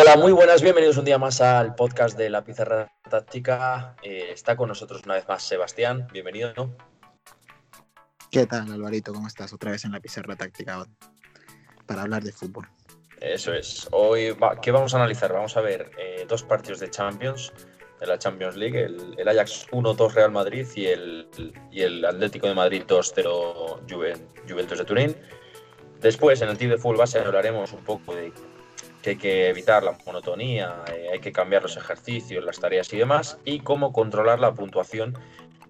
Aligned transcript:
Hola, 0.00 0.16
muy 0.16 0.32
buenas, 0.32 0.60
bienvenidos 0.60 0.96
un 0.96 1.04
día 1.04 1.18
más 1.18 1.40
al 1.40 1.76
podcast 1.76 2.18
de 2.18 2.28
la 2.28 2.42
Pizarra 2.42 2.90
Táctica. 3.08 3.94
Eh, 4.02 4.30
está 4.32 4.56
con 4.56 4.68
nosotros 4.68 5.02
una 5.04 5.14
vez 5.14 5.28
más 5.28 5.44
Sebastián, 5.44 6.08
bienvenido. 6.12 6.52
¿no? 6.56 6.74
¿Qué 8.28 8.44
tal, 8.46 8.72
Alvarito? 8.72 9.12
¿Cómo 9.12 9.28
estás? 9.28 9.52
Otra 9.52 9.70
vez 9.70 9.84
en 9.84 9.92
la 9.92 10.00
Pizarra 10.00 10.34
Táctica 10.34 10.84
para 11.86 12.02
hablar 12.02 12.24
de 12.24 12.32
fútbol. 12.32 12.68
Eso 13.20 13.52
es. 13.52 13.86
Hoy, 13.92 14.36
¿qué 14.62 14.72
vamos 14.72 14.94
a 14.94 14.96
analizar? 14.96 15.32
Vamos 15.32 15.56
a 15.56 15.60
ver 15.60 15.92
eh, 15.96 16.26
dos 16.28 16.42
partidos 16.42 16.80
de 16.80 16.90
Champions, 16.90 17.52
de 18.00 18.06
la 18.08 18.18
Champions 18.18 18.56
League, 18.56 18.84
el, 19.16 19.28
Ajax 19.28 19.68
1-2 19.70 20.12
Real 20.12 20.32
Madrid 20.32 20.66
y 20.74 20.86
el, 20.86 21.28
y 21.70 21.82
el 21.82 22.04
Atlético 22.04 22.48
de 22.48 22.54
Madrid 22.54 22.82
2-0 22.84 23.88
Juventus 24.48 24.78
de 24.78 24.84
Turín. 24.84 25.16
Después, 26.00 26.42
en 26.42 26.48
el 26.48 26.58
team 26.58 26.72
de 26.72 26.78
fútbol 26.78 26.96
base, 26.96 27.20
hablaremos 27.20 27.72
un 27.72 27.84
poco 27.84 28.14
de 28.14 28.32
que 29.04 29.10
hay 29.10 29.16
que 29.16 29.48
evitar 29.50 29.82
la 29.82 29.98
monotonía, 30.06 30.82
eh, 30.90 31.10
hay 31.12 31.20
que 31.20 31.30
cambiar 31.30 31.62
los 31.62 31.76
ejercicios, 31.76 32.42
las 32.42 32.58
tareas 32.58 32.90
y 32.94 32.96
demás, 32.96 33.36
y 33.44 33.60
cómo 33.60 33.92
controlar 33.92 34.40
la 34.40 34.54
puntuación 34.54 35.18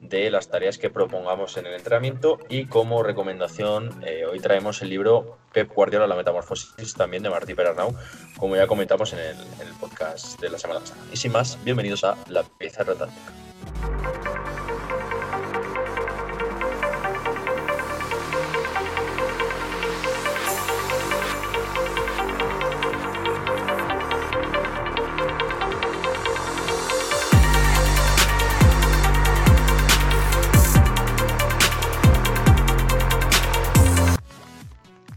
de 0.01 0.31
las 0.31 0.49
tareas 0.49 0.79
que 0.79 0.89
propongamos 0.89 1.57
en 1.57 1.67
el 1.67 1.75
entrenamiento. 1.75 2.39
Y 2.49 2.67
como 2.67 3.03
recomendación, 3.03 4.05
eh, 4.07 4.25
hoy 4.25 4.39
traemos 4.39 4.83
el 4.83 4.91
libro 4.91 5.37
Pep 5.53 5.69
Guardiola, 5.75 6.07
la 6.07 6.15
metamorfosis, 6.15 6.95
también 6.95 7.25
de 7.25 7.31
Martí 7.31 7.55
Perarnau, 7.55 7.93
como 8.37 8.55
ya 8.55 8.69
comentamos 8.69 9.13
en 9.15 9.19
el, 9.19 9.37
en 9.61 9.67
el 9.67 9.75
podcast 9.81 10.41
de 10.41 10.51
la 10.51 10.59
semana 10.59 10.79
pasada. 10.79 11.01
Y 11.13 11.17
sin 11.17 11.33
más, 11.33 11.59
bienvenidos 11.65 12.05
a 12.05 12.17
La 12.29 12.45
Pieza 12.45 12.85
Rotante. 12.85 13.17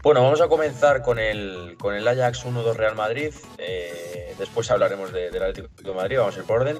Bueno, 0.08 0.22
vamos 0.22 0.40
a 0.40 0.48
comenzar 0.48 1.02
con 1.02 1.18
el, 1.18 1.76
con 1.78 1.94
el 1.94 2.08
Ajax 2.08 2.46
1-2 2.46 2.76
Real 2.76 2.96
Madrid. 2.96 3.30
Eh, 3.58 4.34
después 4.38 4.70
hablaremos 4.70 5.12
del 5.12 5.42
Atlético 5.42 5.68
de 5.82 5.92
Madrid, 5.92 6.16
vamos 6.16 6.34
a 6.34 6.40
ir 6.40 6.46
por 6.46 6.62
orden. 6.62 6.78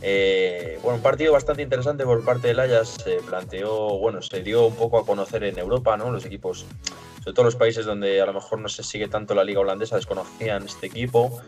Eh, 0.00 0.78
bueno, 0.82 0.96
un 0.96 1.02
partido 1.02 1.34
bastante 1.34 1.60
interesante 1.60 2.04
por 2.04 2.24
parte 2.24 2.48
del 2.48 2.58
Ajax. 2.58 3.02
Se 3.04 3.16
planteó, 3.16 3.98
bueno, 3.98 4.22
se 4.22 4.42
dio 4.42 4.64
un 4.64 4.76
poco 4.76 4.96
a 4.96 5.04
conocer 5.04 5.44
en 5.44 5.58
Europa, 5.58 5.98
¿no? 5.98 6.10
Los 6.10 6.24
equipos, 6.24 6.64
sobre 7.18 7.34
todo 7.34 7.44
los 7.44 7.56
países 7.56 7.84
donde 7.84 8.18
a 8.22 8.24
lo 8.24 8.32
mejor 8.32 8.58
no 8.58 8.70
se 8.70 8.82
sigue 8.82 9.08
tanto 9.08 9.34
la 9.34 9.44
liga 9.44 9.60
holandesa, 9.60 9.96
desconocían 9.96 10.64
este 10.64 10.86
equipo. 10.86 11.38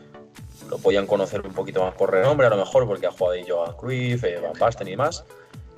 Lo 0.69 0.77
podían 0.77 1.07
conocer 1.07 1.41
un 1.41 1.55
poquito 1.55 1.83
más 1.83 1.95
por 1.95 2.11
renombre, 2.11 2.47
a 2.47 2.51
lo 2.51 2.59
mejor, 2.59 2.87
porque 2.87 3.07
ha 3.07 3.11
jugado 3.11 3.31
ahí 3.31 3.47
Johan 3.49 3.75
Cruyff, 3.79 4.23
eh, 4.25 4.39
Van 4.39 4.53
Basten 4.59 4.87
y 4.87 4.91
demás. 4.91 5.25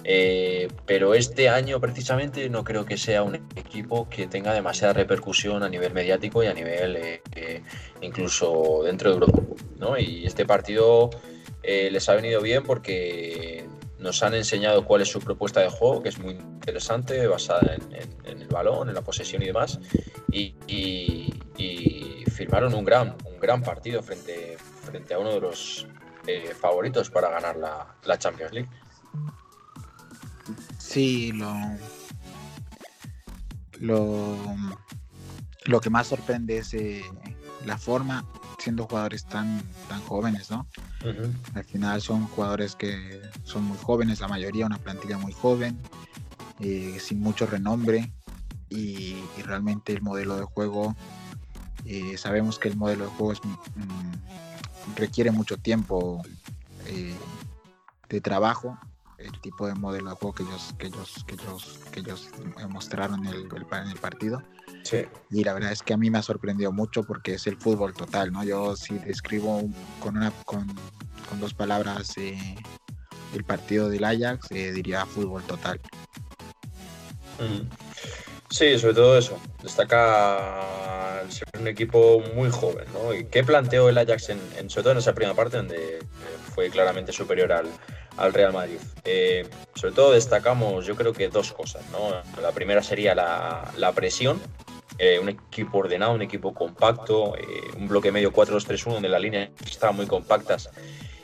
Eh, 0.06 0.69
pero 0.84 1.14
este 1.14 1.48
año 1.48 1.80
precisamente 1.80 2.50
no 2.50 2.62
creo 2.62 2.84
que 2.84 2.98
sea 2.98 3.22
un 3.22 3.36
equipo 3.56 4.06
que 4.10 4.27
tenga 4.27 4.52
demasiada 4.52 4.92
repercusión 4.92 5.62
a 5.62 5.69
nivel 5.70 5.94
mediático 5.94 6.44
y 6.44 6.47
a 6.47 6.52
nivel 6.52 6.97
eh, 6.97 7.22
eh, 7.34 7.62
incluso 8.02 8.82
dentro 8.84 9.08
de 9.08 9.14
Europa. 9.14 9.41
¿no? 9.78 9.98
Y 9.98 10.27
este 10.27 10.44
partido 10.44 11.10
les 11.62 12.06
ha 12.10 12.14
venido 12.14 12.42
bien 12.42 12.62
porque 12.62 13.66
nos 13.98 14.22
han 14.22 14.34
enseñado 14.34 14.84
cuál 14.84 15.00
es 15.00 15.08
su 15.08 15.19
propuesta 15.19 15.60
de 15.60 15.70
juego, 15.70 16.02
que 16.02 16.10
es 16.10 16.19
muy 16.19 16.34
interesante, 16.34 17.27
basada 17.27 17.75
en, 17.75 18.41
el 18.42 18.48
balón, 18.48 18.91
en 18.91 18.94
la 18.94 19.00
posesión 19.00 19.42
y 19.42 19.47
demás. 19.47 19.80
Y, 20.30 21.32
firmaron 22.30 22.75
un 22.75 22.84
gran, 22.84 23.16
un 23.25 23.38
gran 23.38 23.62
partido 23.62 24.02
frente, 24.02 24.58
frente 24.82 25.14
a 25.14 25.19
uno 25.19 25.32
de 25.32 25.41
los 25.41 25.86
favoritos 26.60 27.08
para 27.08 27.30
ganar 27.30 27.56
la 27.56 28.19
Champions 28.19 28.52
League. 28.52 28.69
Sí, 30.86 31.32
lo, 31.32 31.56
lo, 35.66 35.81
que 35.81 35.91
más 35.91 36.06
sorprende 36.06 36.59
es 36.59 36.75
eh, 36.75 37.03
la 37.64 37.78
forma, 37.78 38.25
siendo 38.59 38.86
jugadores 38.86 39.25
tan, 39.25 39.62
tan 39.88 40.00
jóvenes, 40.03 40.50
¿no? 40.50 40.69
Al 41.54 41.64
final 41.64 42.00
son 42.00 42.26
jugadores 42.28 42.76
que 42.76 43.20
son 43.42 43.64
muy 43.64 43.78
jóvenes, 43.78 44.20
la 44.20 44.28
mayoría, 44.28 44.66
una 44.66 44.78
plantilla 44.78 45.19
muy 45.19 45.32
joven, 45.32 45.81
eh, 46.60 46.98
sin 47.00 47.20
mucho 47.20 47.47
renombre 47.47 48.12
y, 48.69 49.16
realmente 49.42 49.92
el 49.94 50.03
modelo 50.03 50.36
de 50.36 50.44
juego, 50.44 50.94
eh, 51.86 52.16
sabemos 52.19 52.59
que 52.59 52.69
el 52.69 52.76
modelo 52.76 53.06
de 53.06 53.10
juego 53.10 53.32
mm, 53.75 54.97
requiere 54.97 55.30
mucho 55.30 55.56
tiempo 55.56 56.22
de 58.09 58.20
trabajo 58.20 58.78
el 59.19 59.41
tipo 59.41 59.66
de 59.66 59.75
modelo 59.75 60.10
de 60.10 60.16
juego 60.16 60.34
que 60.34 60.42
ellos, 60.42 60.75
que 60.78 60.86
ellos, 60.86 61.25
que 61.26 61.34
ellos, 61.34 61.80
que 61.92 62.00
ellos 62.00 62.28
mostraron 62.69 63.26
en 63.26 63.32
el, 63.34 63.48
en 63.72 63.88
el 63.88 63.98
partido. 63.98 64.42
Sí. 64.82 65.06
Y 65.30 65.44
la 65.44 65.54
verdad 65.54 65.72
es 65.72 65.82
que 65.82 65.94
a 65.94 65.97
mí 65.97 66.10
me 66.10 66.19
ha 66.19 66.22
sorprendido 66.22 66.72
mucho 66.72 67.02
porque 67.04 67.34
es 67.34 67.47
el 67.47 67.56
fútbol 67.56 67.94
total, 67.94 68.32
¿no? 68.32 68.44
Yo 68.44 68.76
si 68.76 68.98
describo 68.98 69.62
con, 70.00 70.16
una, 70.16 70.30
con, 70.44 70.66
con 71.28 71.41
dos 71.41 71.54
palabras 71.54 72.16
eh, 72.19 72.56
el 73.34 73.44
partido 73.44 73.88
del 73.88 74.04
Ajax, 74.04 74.50
eh, 74.50 74.72
diría 74.72 75.06
fútbol 75.06 75.42
total. 75.44 75.80
Sí, 78.50 78.78
sobre 78.78 78.94
todo 78.94 79.19
eso. 79.19 79.38
Destaca 79.62 81.24
ser 81.28 81.48
un 81.58 81.66
equipo 81.66 82.22
muy 82.34 82.50
joven, 82.50 82.86
¿no? 82.92 83.14
¿Y 83.14 83.24
qué 83.24 83.42
planteó 83.42 83.88
el 83.88 83.98
Ajax, 83.98 84.28
en, 84.28 84.41
en, 84.58 84.69
sobre 84.70 84.82
todo 84.82 84.92
en 84.92 84.98
esa 84.98 85.14
primera 85.14 85.34
parte, 85.34 85.56
donde 85.56 85.98
fue 86.54 86.70
claramente 86.70 87.12
superior 87.12 87.53
al, 87.53 87.69
al 88.16 88.32
Real 88.32 88.52
Madrid. 88.52 88.78
Eh, 89.04 89.48
sobre 89.75 89.94
todo 89.94 90.12
destacamos, 90.12 90.86
yo 90.86 90.97
creo 90.97 91.12
que 91.12 91.28
dos 91.28 91.52
cosas. 91.52 91.82
La 92.41 92.52
primera 92.52 92.82
sería 92.82 93.14
la, 93.14 93.92
presión. 93.94 94.41
Eh, 94.98 95.19
un 95.19 95.28
equipo 95.28 95.78
ordenado, 95.78 96.12
un 96.12 96.22
equipo 96.22 96.54
compacto, 96.54 97.36
eh, 97.36 97.42
un 97.76 97.88
bloque 97.88 98.12
medio 98.12 98.32
4-2-3-1 98.32 98.92
donde 98.92 99.08
las 99.08 99.20
líneas 99.20 99.50
estaban 99.66 99.97
muy 99.97 100.06
compactas 100.06 100.70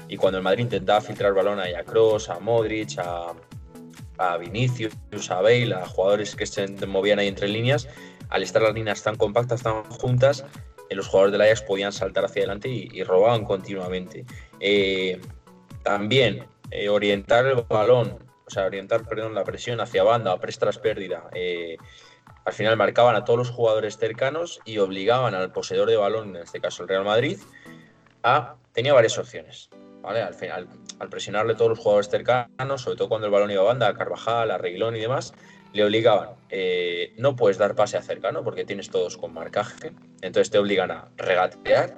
y 0.08 0.16
cuando 0.16 0.38
el 0.38 0.44
Madrid 0.44 0.64
intentaba 0.64 1.00
filtrar 1.00 1.34
balón 1.34 1.60
a 1.60 1.84
Kroos, 1.84 2.28
a 2.30 2.40
Modric, 2.40 2.98
a, 2.98 4.36
Vinicius, 4.38 4.92
a 5.30 5.40
Bale, 5.40 5.72
a 5.72 5.86
jugadores 5.86 6.34
que 6.34 6.46
se 6.46 6.66
movían 6.84 7.20
ahí 7.20 7.28
entre 7.28 7.46
líneas, 7.46 7.86
al 8.28 8.42
estar 8.42 8.60
las 8.60 8.74
líneas 8.74 9.04
tan 9.04 9.14
compactas, 9.14 9.62
tan 9.62 9.84
juntas, 9.84 10.44
los 10.90 11.06
jugadores 11.06 11.30
del 11.30 11.42
Ajax 11.42 11.62
podían 11.62 11.92
saltar 11.92 12.24
hacia 12.24 12.40
adelante 12.40 12.68
y, 12.68 13.04
robaban 13.04 13.44
continuamente. 13.44 14.26
también 15.84 16.44
eh, 16.70 16.88
orientar 16.88 17.46
el 17.46 17.64
balón, 17.68 18.18
o 18.46 18.50
sea, 18.50 18.66
orientar, 18.66 19.06
perdón, 19.06 19.34
la 19.34 19.44
presión 19.44 19.80
hacia 19.80 20.02
banda, 20.02 20.32
a 20.32 20.38
tras 20.38 20.78
pérdida. 20.78 21.28
Eh, 21.34 21.76
al 22.44 22.52
final 22.52 22.76
marcaban 22.76 23.16
a 23.16 23.24
todos 23.24 23.38
los 23.38 23.50
jugadores 23.50 23.96
cercanos 23.96 24.60
y 24.64 24.78
obligaban 24.78 25.34
al 25.34 25.52
poseedor 25.52 25.88
de 25.88 25.96
balón, 25.96 26.36
en 26.36 26.42
este 26.42 26.60
caso 26.60 26.82
el 26.82 26.88
Real 26.88 27.04
Madrid, 27.04 27.38
a. 28.22 28.56
tenía 28.72 28.92
varias 28.92 29.18
opciones. 29.18 29.70
¿vale? 30.02 30.22
Al, 30.22 30.34
final, 30.34 30.68
al 30.98 31.08
presionarle 31.08 31.54
todos 31.54 31.70
los 31.70 31.78
jugadores 31.78 32.08
cercanos, 32.08 32.82
sobre 32.82 32.96
todo 32.96 33.08
cuando 33.08 33.26
el 33.26 33.32
balón 33.32 33.50
iba 33.50 33.62
a 33.62 33.66
banda, 33.66 33.88
a 33.88 33.94
Carvajal, 33.94 34.50
a 34.50 34.58
Reguilón 34.58 34.96
y 34.96 35.00
demás, 35.00 35.34
le 35.72 35.84
obligaban, 35.84 36.30
eh, 36.48 37.12
no 37.16 37.36
puedes 37.36 37.58
dar 37.58 37.74
pase 37.74 37.96
a 37.96 38.02
cercano 38.02 38.42
porque 38.42 38.64
tienes 38.64 38.90
todos 38.90 39.16
con 39.16 39.32
marcaje, 39.32 39.92
entonces 40.20 40.50
te 40.50 40.58
obligan 40.58 40.90
a 40.90 41.08
regatear. 41.16 41.96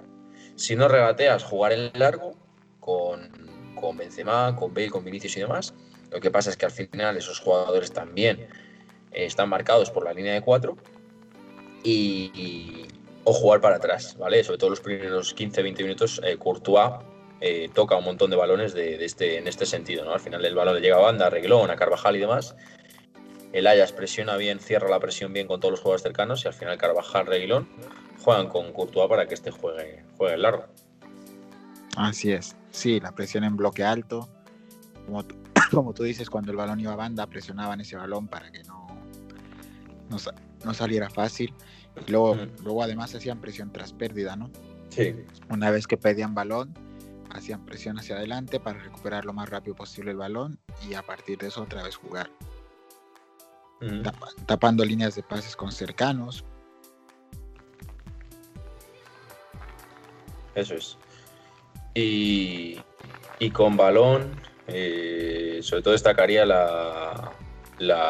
Si 0.57 0.77
no 0.77 0.89
regateas, 0.89 1.45
jugar 1.45 1.73
en 1.73 1.91
largo 1.95 2.35
con 2.81 3.52
con 3.83 3.97
Benzema, 3.97 4.55
con 4.57 4.73
Bale, 4.73 4.91
con 4.91 5.05
Vinicius 5.05 5.37
y 5.37 5.41
demás. 5.41 5.75
Lo 6.11 6.21
que 6.21 6.31
pasa 6.31 6.51
es 6.51 6.57
que 6.57 6.65
al 6.65 6.71
final 6.71 7.17
esos 7.17 7.41
jugadores 7.41 7.93
también 7.93 8.47
eh, 9.11 9.27
están 9.27 9.49
marcados 9.49 9.91
por 9.91 10.05
la 10.05 10.15
línea 10.15 10.33
de 10.35 10.41
cuatro 10.41 10.77
y, 11.83 12.87
o 13.25 13.33
jugar 13.33 13.61
para 13.61 13.77
atrás, 13.77 14.17
¿vale? 14.19 14.43
Sobre 14.45 14.59
todo 14.59 14.71
los 14.71 14.81
primeros 14.81 15.37
15-20 15.37 15.83
minutos, 15.83 16.21
eh, 16.25 16.37
Courtois 16.39 16.93
eh, 17.41 17.69
toca 17.75 17.97
un 17.97 18.05
montón 18.05 18.31
de 18.31 18.37
balones 18.37 18.73
de, 18.73 19.05
este, 19.05 19.39
en 19.39 19.49
este 19.49 19.67
sentido, 19.67 20.05
¿no? 20.05 20.13
Al 20.13 20.21
final 20.21 20.45
el 20.45 20.55
balón 20.55 20.77
le 20.77 20.81
llega 20.81 20.97
a 20.97 21.01
banda, 21.01 21.27
a 21.27 21.31
Reglón, 21.31 21.71
a 21.71 21.77
Carvajal 21.77 22.17
y 22.17 22.21
demás. 22.21 22.55
El 23.53 23.67
Ajax 23.67 23.93
presiona 23.93 24.37
bien, 24.37 24.61
cierra 24.61 24.89
la 24.89 25.01
presión 25.01 25.33
bien 25.33 25.47
con 25.49 25.61
todos 25.61 25.73
los 25.73 25.81
jugadores 25.81 26.03
cercanos 26.03 26.45
y 26.45 26.49
al 26.49 26.55
final 26.55 26.79
Carvajal, 26.79 27.27
Reguilón 27.27 27.69
juegan 28.23 28.49
con 28.49 28.73
Courtois 28.73 29.09
para 29.09 29.27
que 29.27 29.35
este 29.35 29.51
juegue, 29.51 30.05
juegue 30.17 30.39
largo. 30.39 30.67
Así 31.97 32.33
es. 32.33 32.57
Sí, 32.73 32.99
la 32.99 33.13
presión 33.13 33.45
en 33.45 33.57
bloque 33.57 33.85
alto. 33.85 34.29
Como, 35.71 35.95
tú 35.95 36.03
dices, 36.03 36.29
cuando 36.29 36.51
el 36.51 36.57
balón 36.57 36.81
iba 36.81 36.93
a 36.93 36.97
banda, 36.97 37.27
presionaban 37.27 37.81
ese 37.81 37.97
balón 37.97 38.27
para 38.27 38.51
que 38.51 38.63
no, 38.65 38.87
no, 40.11 40.75
saliera 40.75 41.09
fácil. 41.09 41.55
Y 42.07 42.11
luego, 42.11 42.37
luego 42.65 42.83
además 42.83 43.15
hacían 43.15 43.41
presión 43.41 43.73
tras 43.73 43.93
pérdida, 43.93 44.35
¿no? 44.35 44.51
Sí. 44.89 45.15
Una 45.49 45.71
vez 45.71 45.87
que 45.87 45.97
pedían 45.97 46.35
balón, 46.35 46.75
hacían 47.31 47.65
presión 47.65 47.99
hacia 47.99 48.17
adelante 48.17 48.61
para 48.61 48.79
recuperar 48.79 49.25
lo 49.25 49.33
más 49.33 49.49
rápido 49.49 49.75
posible 49.75 50.11
el 50.11 50.17
balón 50.17 50.59
y 50.89 50.95
a 50.95 51.03
partir 51.03 51.39
de 51.39 51.49
eso 51.49 51.63
otra 51.63 51.83
vez 51.83 51.97
jugar. 51.97 52.31
tapando 54.47 54.85
líneas 54.85 55.15
de 55.15 55.23
pases 55.23 55.57
con 55.57 55.73
cercanos. 55.73 56.45
Eso 60.55 60.75
es. 60.75 60.99
Y, 61.95 62.81
con 63.53 63.77
balón, 63.77 64.41
eh, 64.69 65.59
sobre 65.63 65.83
todo 65.83 65.93
destacaría 65.93 66.47
la, 66.47 67.33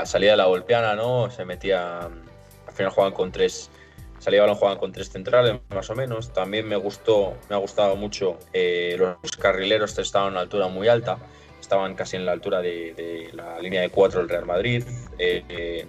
salida 0.04 0.32
de 0.32 0.36
la 0.36 0.44
golpeana, 0.44 0.94
¿no? 0.94 1.30
Se 1.30 1.44
metía, 1.44 2.00
al 2.00 2.72
final 2.74 2.92
jugaban 2.92 3.12
con 3.12 3.32
tres, 3.32 3.70
salía 4.18 4.42
balón 4.42 4.56
jugaban 4.56 4.78
con 4.78 4.92
tres 4.92 5.10
centrales, 5.10 5.60
más 5.70 5.90
o 5.90 5.94
menos. 5.94 6.32
También 6.32 6.68
me 6.68 6.76
gustó, 6.76 7.34
me 7.48 7.56
ha 7.56 7.58
gustado 7.58 7.96
mucho, 7.96 8.38
eh, 8.52 8.96
los 8.98 9.36
carrileros 9.36 9.98
estaban 9.98 10.28
a 10.28 10.30
una 10.32 10.40
altura 10.40 10.68
muy 10.68 10.88
alta, 10.88 11.18
estaban 11.60 11.94
casi 11.94 12.16
en 12.16 12.26
la 12.26 12.32
altura 12.32 12.60
de, 12.60 13.30
la 13.32 13.58
línea 13.58 13.80
de 13.80 13.88
cuatro 13.88 14.20
del 14.20 14.28
Real 14.28 14.46
Madrid. 14.46 14.84
Eh, 15.18 15.86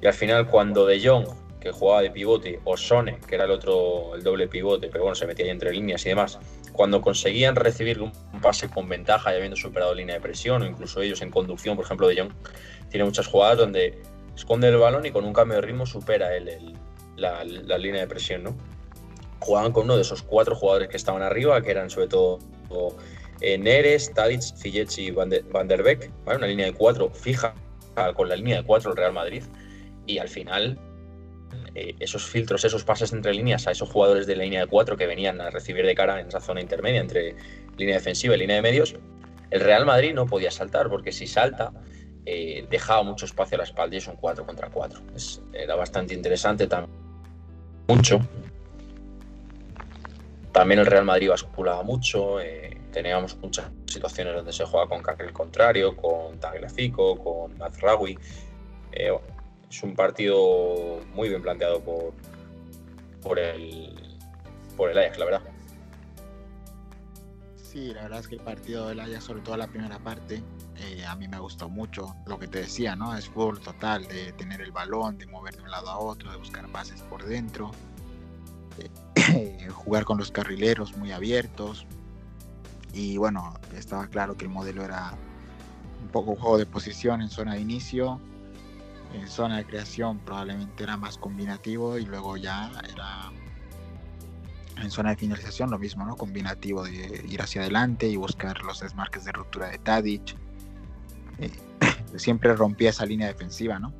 y 0.00 0.06
al 0.06 0.14
final, 0.14 0.48
cuando 0.48 0.84
De 0.84 1.00
Jong, 1.00 1.28
que 1.60 1.70
jugaba 1.70 2.02
de 2.02 2.10
pivote, 2.10 2.58
o 2.64 2.76
Sone, 2.76 3.18
que 3.26 3.36
era 3.36 3.44
el 3.44 3.52
otro, 3.52 4.16
el 4.16 4.24
doble 4.24 4.48
pivote, 4.48 4.88
pero 4.88 5.04
bueno, 5.04 5.14
se 5.14 5.26
metía 5.26 5.44
ahí 5.44 5.50
entre 5.52 5.72
líneas 5.72 6.04
y 6.04 6.08
demás, 6.08 6.40
cuando 6.72 7.00
conseguían 7.00 7.56
recibir 7.56 8.00
un 8.00 8.12
pase 8.40 8.68
con 8.68 8.88
ventaja 8.88 9.32
y 9.32 9.36
habiendo 9.36 9.56
superado 9.56 9.94
línea 9.94 10.16
de 10.16 10.20
presión, 10.20 10.62
o 10.62 10.66
incluso 10.66 11.00
ellos 11.00 11.22
en 11.22 11.30
conducción, 11.30 11.76
por 11.76 11.84
ejemplo, 11.84 12.08
De 12.08 12.20
Jong 12.20 12.32
tiene 12.90 13.04
muchas 13.04 13.26
jugadas 13.26 13.58
donde 13.58 14.00
esconde 14.34 14.68
el 14.68 14.76
balón 14.76 15.06
y 15.06 15.10
con 15.10 15.24
un 15.24 15.32
cambio 15.32 15.56
de 15.56 15.62
ritmo 15.62 15.86
supera 15.86 16.34
el, 16.34 16.74
la, 17.16 17.44
línea 17.44 18.00
de 18.02 18.06
presión, 18.06 18.42
¿no? 18.42 18.56
Jugaban 19.40 19.72
con 19.72 19.84
uno 19.84 19.96
de 19.96 20.02
esos 20.02 20.22
cuatro 20.22 20.54
jugadores 20.54 20.88
que 20.88 20.96
estaban 20.96 21.22
arriba, 21.22 21.60
que 21.62 21.70
eran 21.70 21.90
sobre 21.90 22.08
todo 22.08 22.38
eh, 23.40 23.58
Neres, 23.58 24.12
Tadic, 24.14 24.40
Ziyech 24.40 24.98
y 24.98 25.10
Van, 25.10 25.30
der 25.30 25.82
Beek, 25.82 26.10
una 26.26 26.46
línea 26.46 26.66
de 26.66 26.72
cuatro 26.72 27.10
fija 27.10 27.54
con 28.14 28.28
la 28.28 28.36
línea 28.36 28.58
de 28.58 28.64
cuatro 28.64 28.92
el 28.92 28.96
Real 28.96 29.12
Madrid, 29.12 29.42
y 30.06 30.18
al 30.18 30.28
final 30.28 30.78
eh, 31.74 31.94
esos 32.00 32.26
filtros, 32.26 32.64
esos 32.64 32.84
pases 32.84 33.12
entre 33.12 33.32
líneas 33.32 33.66
a 33.66 33.70
esos 33.70 33.88
jugadores 33.88 34.26
de 34.26 34.36
la 34.36 34.44
línea 34.44 34.60
de 34.60 34.66
cuatro 34.66 34.96
que 34.96 35.06
venían 35.06 35.40
a 35.40 35.50
recibir 35.50 35.86
de 35.86 35.94
cara 35.94 36.20
en 36.20 36.28
esa 36.28 36.40
zona 36.40 36.60
intermedia 36.60 37.00
entre 37.00 37.34
línea 37.76 37.96
defensiva 37.96 38.34
y 38.34 38.38
línea 38.38 38.56
de 38.56 38.62
medios, 38.62 38.94
el 39.50 39.60
Real 39.60 39.84
Madrid 39.84 40.14
no 40.14 40.26
podía 40.26 40.50
saltar, 40.50 40.88
porque 40.88 41.12
si 41.12 41.26
salta, 41.26 41.72
eh, 42.24 42.66
dejaba 42.70 43.02
mucho 43.02 43.26
espacio 43.26 43.56
a 43.56 43.58
la 43.58 43.64
espalda 43.64 43.94
y 43.94 43.98
es 43.98 44.06
un 44.06 44.16
4 44.16 44.46
contra 44.46 44.70
4. 44.70 45.00
era 45.52 45.74
bastante 45.74 46.14
interesante 46.14 46.66
también. 46.66 46.98
Mucho. 47.88 48.20
También 50.52 50.80
el 50.80 50.86
Real 50.86 51.04
Madrid 51.04 51.28
basculaba 51.28 51.82
mucho. 51.82 52.40
Eh, 52.40 52.78
teníamos 52.92 53.36
muchas 53.38 53.70
situaciones 53.86 54.34
donde 54.34 54.52
se 54.52 54.64
juega 54.64 54.86
con 54.86 55.02
carril 55.02 55.32
contrario, 55.32 55.96
con 55.96 56.38
Tagliafico, 56.38 57.18
con 57.18 57.58
Mazraoui. 57.58 58.18
Es 59.72 59.82
un 59.82 59.94
partido 59.94 61.00
muy 61.14 61.30
bien 61.30 61.40
planteado 61.40 61.80
por, 61.80 62.12
por, 63.22 63.38
el, 63.38 64.18
por 64.76 64.90
el 64.90 64.98
Ajax, 64.98 65.18
la 65.18 65.24
verdad. 65.24 65.42
Sí, 67.56 67.86
la 67.94 68.02
verdad 68.02 68.20
es 68.20 68.28
que 68.28 68.34
el 68.34 68.42
partido 68.42 68.88
del 68.88 69.00
Ajax, 69.00 69.24
sobre 69.24 69.40
todo 69.40 69.56
la 69.56 69.66
primera 69.66 69.98
parte, 69.98 70.42
eh, 70.76 71.06
a 71.06 71.16
mí 71.16 71.26
me 71.26 71.38
gustó 71.38 71.70
mucho. 71.70 72.14
Lo 72.26 72.38
que 72.38 72.48
te 72.48 72.58
decía, 72.58 72.96
¿no? 72.96 73.16
Es 73.16 73.30
fútbol 73.30 73.60
total, 73.60 74.06
de 74.08 74.32
tener 74.32 74.60
el 74.60 74.72
balón, 74.72 75.16
de 75.16 75.24
mover 75.24 75.56
de 75.56 75.62
un 75.62 75.70
lado 75.70 75.88
a 75.88 75.98
otro, 75.98 76.30
de 76.30 76.36
buscar 76.36 76.68
pases 76.68 77.00
por 77.00 77.24
dentro, 77.24 77.70
jugar 79.72 80.04
con 80.04 80.18
los 80.18 80.30
carrileros 80.30 80.98
muy 80.98 81.12
abiertos. 81.12 81.86
Y 82.92 83.16
bueno, 83.16 83.54
estaba 83.74 84.06
claro 84.08 84.36
que 84.36 84.44
el 84.44 84.50
modelo 84.50 84.84
era 84.84 85.14
un 86.02 86.08
poco 86.08 86.36
juego 86.36 86.58
de 86.58 86.66
posición 86.66 87.22
en 87.22 87.30
zona 87.30 87.54
de 87.54 87.62
inicio 87.62 88.20
en 89.14 89.28
zona 89.28 89.58
de 89.58 89.64
creación 89.64 90.18
probablemente 90.20 90.82
era 90.82 90.96
más 90.96 91.18
combinativo 91.18 91.98
y 91.98 92.04
luego 92.04 92.36
ya 92.36 92.70
era 92.92 93.30
en 94.80 94.90
zona 94.90 95.10
de 95.10 95.16
finalización 95.16 95.70
lo 95.70 95.78
mismo, 95.78 96.04
¿no? 96.04 96.16
Combinativo 96.16 96.84
de 96.84 97.24
ir 97.28 97.40
hacia 97.40 97.62
adelante 97.62 98.08
y 98.08 98.16
buscar 98.16 98.62
los 98.62 98.80
desmarques 98.80 99.24
de 99.24 99.32
ruptura 99.32 99.68
de 99.68 99.78
Tadic. 99.78 100.36
Eh, 101.38 101.50
siempre 102.16 102.54
rompía 102.54 102.90
esa 102.90 103.06
línea 103.06 103.28
defensiva, 103.28 103.78
¿no? 103.78 103.92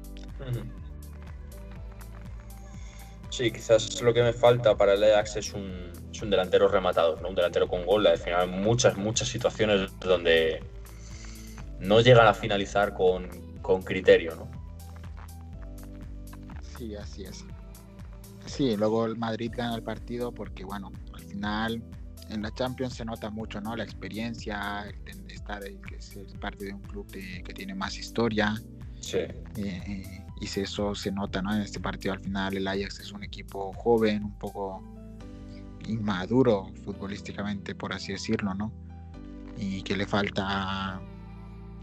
Sí, 3.30 3.50
quizás 3.50 4.02
lo 4.02 4.12
que 4.12 4.22
me 4.22 4.32
falta 4.32 4.76
para 4.76 4.94
el 4.94 5.04
Ajax 5.04 5.36
es 5.36 5.54
un, 5.54 5.90
delantero 6.28 6.68
rematador, 6.68 7.22
¿no? 7.22 7.28
Un 7.30 7.34
delantero 7.34 7.66
con 7.68 7.86
gol. 7.86 8.06
Al 8.06 8.18
final 8.18 8.48
muchas, 8.48 8.96
muchas 8.96 9.28
situaciones 9.28 9.98
donde 10.00 10.62
no 11.80 12.00
llegan 12.00 12.26
a 12.26 12.34
finalizar 12.34 12.92
con, 12.94 13.28
con 13.62 13.82
criterio, 13.82 14.36
¿no? 14.36 14.51
Sí, 16.82 16.96
así 16.96 17.22
es. 17.22 17.44
Sí, 18.44 18.76
luego 18.76 19.06
el 19.06 19.16
Madrid 19.16 19.52
gana 19.56 19.76
el 19.76 19.84
partido 19.84 20.32
porque, 20.32 20.64
bueno, 20.64 20.90
al 21.14 21.20
final 21.20 21.82
en 22.28 22.42
la 22.42 22.52
Champions 22.52 22.94
se 22.94 23.04
nota 23.04 23.30
mucho, 23.30 23.60
¿no? 23.60 23.76
La 23.76 23.84
experiencia, 23.84 24.92
el 25.06 25.30
estar, 25.30 25.62
que 25.62 25.94
es 25.94 26.18
parte 26.40 26.64
de 26.64 26.74
un 26.74 26.82
club 26.82 27.06
que 27.08 27.54
tiene 27.54 27.74
más 27.76 27.96
historia. 27.96 28.60
Sí. 29.00 29.18
Eh, 29.56 30.24
y 30.40 30.60
eso 30.60 30.92
se 30.96 31.12
nota, 31.12 31.40
¿no? 31.40 31.54
En 31.54 31.62
este 31.62 31.78
partido 31.78 32.14
al 32.14 32.20
final 32.20 32.56
el 32.56 32.66
Ajax 32.66 32.98
es 32.98 33.12
un 33.12 33.22
equipo 33.22 33.72
joven, 33.74 34.24
un 34.24 34.38
poco 34.38 34.82
inmaduro 35.86 36.66
futbolísticamente, 36.84 37.76
por 37.76 37.92
así 37.92 38.10
decirlo, 38.10 38.54
¿no? 38.54 38.72
Y 39.56 39.82
que 39.82 39.96
le 39.96 40.06
falta 40.06 41.00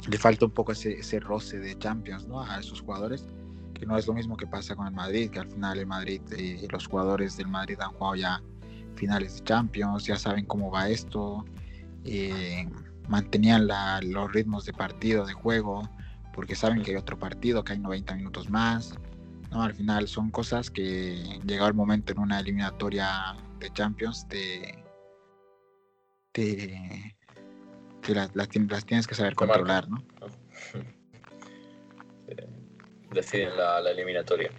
le 0.09 0.17
falta 0.17 0.45
un 0.45 0.51
poco 0.51 0.73
ese, 0.73 0.99
ese 0.99 1.21
roce 1.21 1.59
de 1.59 1.77
Champions, 1.77 2.27
¿no? 2.27 2.41
A 2.41 2.59
esos 2.59 2.81
jugadores 2.81 3.25
que 3.79 3.85
no 3.85 3.97
es 3.97 4.05
lo 4.05 4.13
mismo 4.13 4.35
que 4.35 4.45
pasa 4.45 4.75
con 4.75 4.87
el 4.87 4.93
Madrid, 4.93 5.29
que 5.29 5.39
al 5.39 5.47
final 5.47 5.79
el 5.79 5.87
Madrid, 5.87 6.21
eh, 6.37 6.67
los 6.69 6.87
jugadores 6.87 7.37
del 7.37 7.47
Madrid 7.47 7.77
han 7.79 7.91
jugado 7.93 8.15
ya 8.15 8.41
finales 8.95 9.35
de 9.35 9.43
Champions, 9.43 10.05
ya 10.05 10.17
saben 10.17 10.45
cómo 10.45 10.69
va 10.69 10.89
esto, 10.89 11.45
eh, 12.03 12.67
mantenían 13.07 13.67
los 13.67 14.31
ritmos 14.33 14.65
de 14.65 14.73
partido, 14.73 15.25
de 15.25 15.33
juego, 15.33 15.89
porque 16.33 16.55
saben 16.55 16.83
que 16.83 16.91
hay 16.91 16.97
otro 16.97 17.17
partido, 17.17 17.63
que 17.63 17.73
hay 17.73 17.79
90 17.79 18.15
minutos 18.15 18.49
más. 18.49 18.93
¿no? 19.51 19.63
Al 19.63 19.73
final 19.73 20.07
son 20.07 20.29
cosas 20.29 20.69
que 20.69 21.39
llegado 21.45 21.69
el 21.69 21.73
momento 21.73 22.11
en 22.11 22.19
una 22.19 22.39
eliminatoria 22.39 23.35
de 23.59 23.71
Champions 23.71 24.27
te, 24.27 24.83
las, 28.33 28.49
tienes 28.85 29.07
que 29.07 29.15
saber 29.15 29.35
controlar, 29.35 29.89
¿no? 29.89 30.03
Deciden 33.11 33.55
la, 33.57 33.79
eliminatoria. 33.89 34.51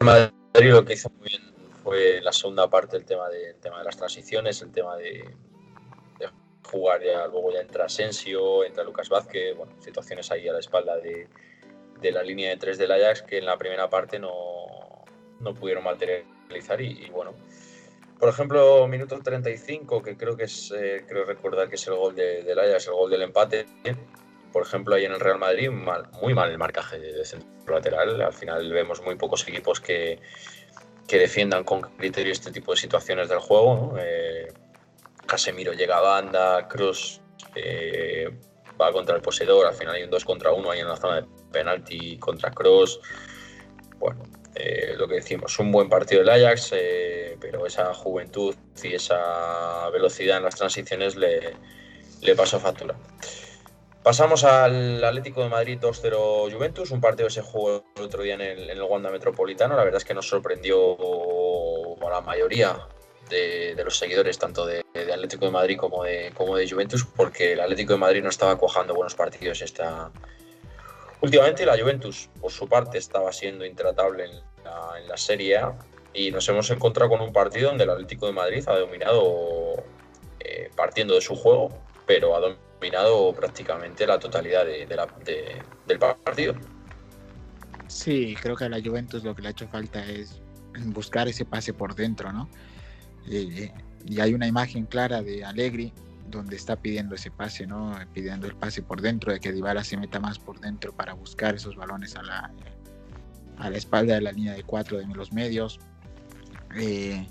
Madrid 0.00 0.30
lo 0.54 0.84
que 0.84 0.94
hizo 0.94 1.10
muy 1.18 1.28
bien 1.28 1.42
fue 1.82 2.20
la 2.20 2.32
segunda 2.32 2.68
parte 2.68 2.96
el 2.96 3.04
tema 3.04 3.28
de, 3.28 3.54
tema 3.54 3.78
de 3.78 3.84
las 3.84 3.96
transiciones, 3.96 4.60
el 4.62 4.72
tema 4.72 4.96
de, 4.96 5.24
jugar 6.70 7.02
ya, 7.02 7.26
luego 7.26 7.52
ya 7.52 7.60
entra 7.60 7.86
Asensio, 7.86 8.64
entra 8.64 8.84
Lucas 8.84 9.08
Vázquez, 9.08 9.56
bueno, 9.56 9.72
situaciones 9.80 10.30
ahí 10.30 10.46
a 10.48 10.52
la 10.52 10.58
espalda 10.58 10.98
de, 10.98 11.28
la 12.12 12.22
línea 12.22 12.50
de 12.50 12.56
tres 12.56 12.78
del 12.78 12.92
Ajax 12.92 13.22
que 13.22 13.38
en 13.38 13.46
la 13.46 13.56
primera 13.56 13.88
parte 13.88 14.18
no, 14.18 14.34
no 15.40 15.54
pudieron 15.54 15.84
materializar 15.84 16.80
y, 16.80 17.08
bueno, 17.10 17.34
por 18.18 18.28
ejemplo, 18.28 18.86
minuto 18.86 19.18
35, 19.18 20.02
que 20.02 20.16
creo 20.16 20.36
que 20.36 20.44
es, 20.44 20.72
eh, 20.76 21.04
creo 21.08 21.24
recordar 21.24 21.68
que 21.68 21.76
es 21.76 21.86
el 21.86 21.94
gol 21.94 22.14
de, 22.14 22.42
del 22.42 22.58
Ajax, 22.58 22.88
el 22.88 22.94
gol 22.94 23.10
del 23.10 23.22
empate, 23.22 23.66
por 24.52 24.66
ejemplo, 24.66 24.94
ahí 24.94 25.04
en 25.04 25.12
el 25.12 25.20
Real 25.20 25.38
Madrid, 25.38 25.70
muy 25.70 26.34
mal 26.34 26.50
el 26.50 26.58
marcaje 26.58 26.98
de 26.98 27.24
centro 27.24 27.74
lateral. 27.74 28.20
Al 28.20 28.32
final 28.32 28.72
vemos 28.72 29.02
muy 29.02 29.16
pocos 29.16 29.46
equipos 29.46 29.80
que, 29.80 30.20
que 31.08 31.18
defiendan 31.18 31.64
con 31.64 31.80
criterio 31.80 32.32
este 32.32 32.52
tipo 32.52 32.72
de 32.72 32.76
situaciones 32.76 33.28
del 33.28 33.38
juego. 33.38 33.96
Eh, 33.98 34.52
Casemiro 35.26 35.72
llega 35.72 35.98
a 35.98 36.02
banda, 36.02 36.68
Cruz 36.68 37.20
eh, 37.54 38.30
va 38.80 38.92
contra 38.92 39.16
el 39.16 39.22
poseedor, 39.22 39.66
al 39.66 39.74
final 39.74 39.94
hay 39.94 40.04
un 40.04 40.10
2 40.10 40.24
contra 40.24 40.52
1 40.52 40.70
ahí 40.70 40.80
en 40.80 40.88
la 40.88 40.96
zona 40.96 41.22
de 41.22 41.26
penalti 41.50 42.18
contra 42.18 42.50
Cross. 42.50 43.00
Bueno, 43.98 44.22
eh, 44.54 44.94
lo 44.96 45.08
que 45.08 45.14
decimos, 45.14 45.58
un 45.58 45.72
buen 45.72 45.88
partido 45.88 46.20
del 46.20 46.28
Ajax, 46.28 46.74
pero 47.40 47.66
esa 47.66 47.92
juventud 47.94 48.54
y 48.82 48.94
esa 48.94 49.88
velocidad 49.90 50.36
en 50.36 50.44
las 50.44 50.56
transiciones 50.56 51.16
le, 51.16 51.54
le 52.20 52.34
pasó 52.34 52.60
factura. 52.60 52.94
Pasamos 54.02 54.44
al 54.44 55.02
Atlético 55.02 55.42
de 55.42 55.48
Madrid 55.48 55.78
2-0 55.80 56.52
Juventus, 56.52 56.90
un 56.92 57.00
partido 57.00 57.28
que 57.28 57.34
se 57.34 57.42
jugó 57.42 57.84
el 57.96 58.02
otro 58.02 58.22
día 58.22 58.34
en 58.34 58.40
el, 58.40 58.82
Wanda 58.82 59.10
Metropolitano. 59.10 59.76
La 59.76 59.84
verdad 59.84 59.98
es 59.98 60.04
que 60.04 60.14
nos 60.14 60.28
sorprendió 60.28 60.96
a 62.06 62.10
la 62.10 62.20
mayoría 62.20 62.78
de, 63.28 63.74
los 63.84 63.98
seguidores, 63.98 64.38
tanto 64.38 64.64
de, 64.64 64.84
Atlético 65.12 65.46
de 65.46 65.50
Madrid 65.50 65.76
como 65.76 66.04
de, 66.04 66.32
como 66.34 66.56
de 66.56 66.68
Juventus, 66.68 67.04
porque 67.04 67.52
el 67.52 67.60
Atlético 67.60 67.94
de 67.94 67.98
Madrid 67.98 68.22
no 68.22 68.30
estaba 68.30 68.56
cuajando 68.56 68.94
buenos 68.94 69.14
partidos 69.14 69.60
esta. 69.62 70.10
Últimamente 71.20 71.66
la 71.66 71.76
Juventus, 71.76 72.30
por 72.40 72.52
su 72.52 72.68
parte, 72.68 72.98
estaba 72.98 73.32
siendo 73.32 73.66
intratable 73.66 74.26
en 74.26 75.08
la, 75.08 75.16
Serie 75.16 75.56
A 75.56 75.76
y 76.14 76.30
nos 76.30 76.48
hemos 76.48 76.70
encontrado 76.70 77.10
con 77.10 77.20
un 77.20 77.32
partido 77.32 77.68
donde 77.70 77.84
el 77.84 77.90
Atlético 77.90 78.26
de 78.26 78.32
Madrid 78.32 78.62
ha 78.68 78.78
dominado 78.78 79.82
eh, 80.38 80.70
partiendo 80.76 81.14
de 81.14 81.20
su 81.20 81.34
juego, 81.34 81.70
pero 82.06 82.36
ha 82.36 82.40
dominado 82.40 82.67
dominado 82.80 83.32
prácticamente 83.32 84.06
la 84.06 84.18
totalidad 84.18 84.64
de, 84.64 84.86
del 85.86 85.98
partido. 85.98 86.54
Sí, 87.88 88.36
creo 88.40 88.56
que 88.56 88.64
a 88.64 88.68
la 88.68 88.80
Juventus 88.80 89.24
lo 89.24 89.34
que 89.34 89.42
le 89.42 89.48
ha 89.48 89.50
hecho 89.50 89.68
falta 89.68 90.04
es 90.04 90.40
buscar 90.86 91.26
ese 91.28 91.44
pase 91.44 91.72
por 91.72 91.94
dentro, 91.94 92.32
¿no? 92.32 92.48
y 93.30 94.20
hay 94.20 94.32
una 94.32 94.46
imagen 94.46 94.86
clara 94.86 95.22
de 95.22 95.44
Allegri 95.44 95.92
donde 96.30 96.56
está 96.56 96.76
pidiendo 96.76 97.14
ese 97.14 97.30
pase, 97.30 97.66
¿no? 97.66 97.94
Pidiendo 98.12 98.46
el 98.46 98.54
pase 98.54 98.82
por 98.82 99.00
dentro, 99.00 99.32
de 99.32 99.40
que 99.40 99.52
Dybala 99.52 99.84
se 99.84 99.96
meta 99.96 100.20
más 100.20 100.38
por 100.38 100.60
dentro 100.60 100.92
para 100.92 101.14
buscar 101.14 101.54
esos 101.54 101.76
balones 101.76 102.16
a 102.16 102.22
la, 102.22 102.52
a 103.58 103.70
la 103.70 103.76
espalda 103.76 104.14
de 104.14 104.20
la 104.20 104.32
línea 104.32 104.54
de 104.54 104.62
cuatro 104.62 104.98
de 104.98 105.06
los 105.06 105.32
medios. 105.32 105.78
Eh, 106.76 107.26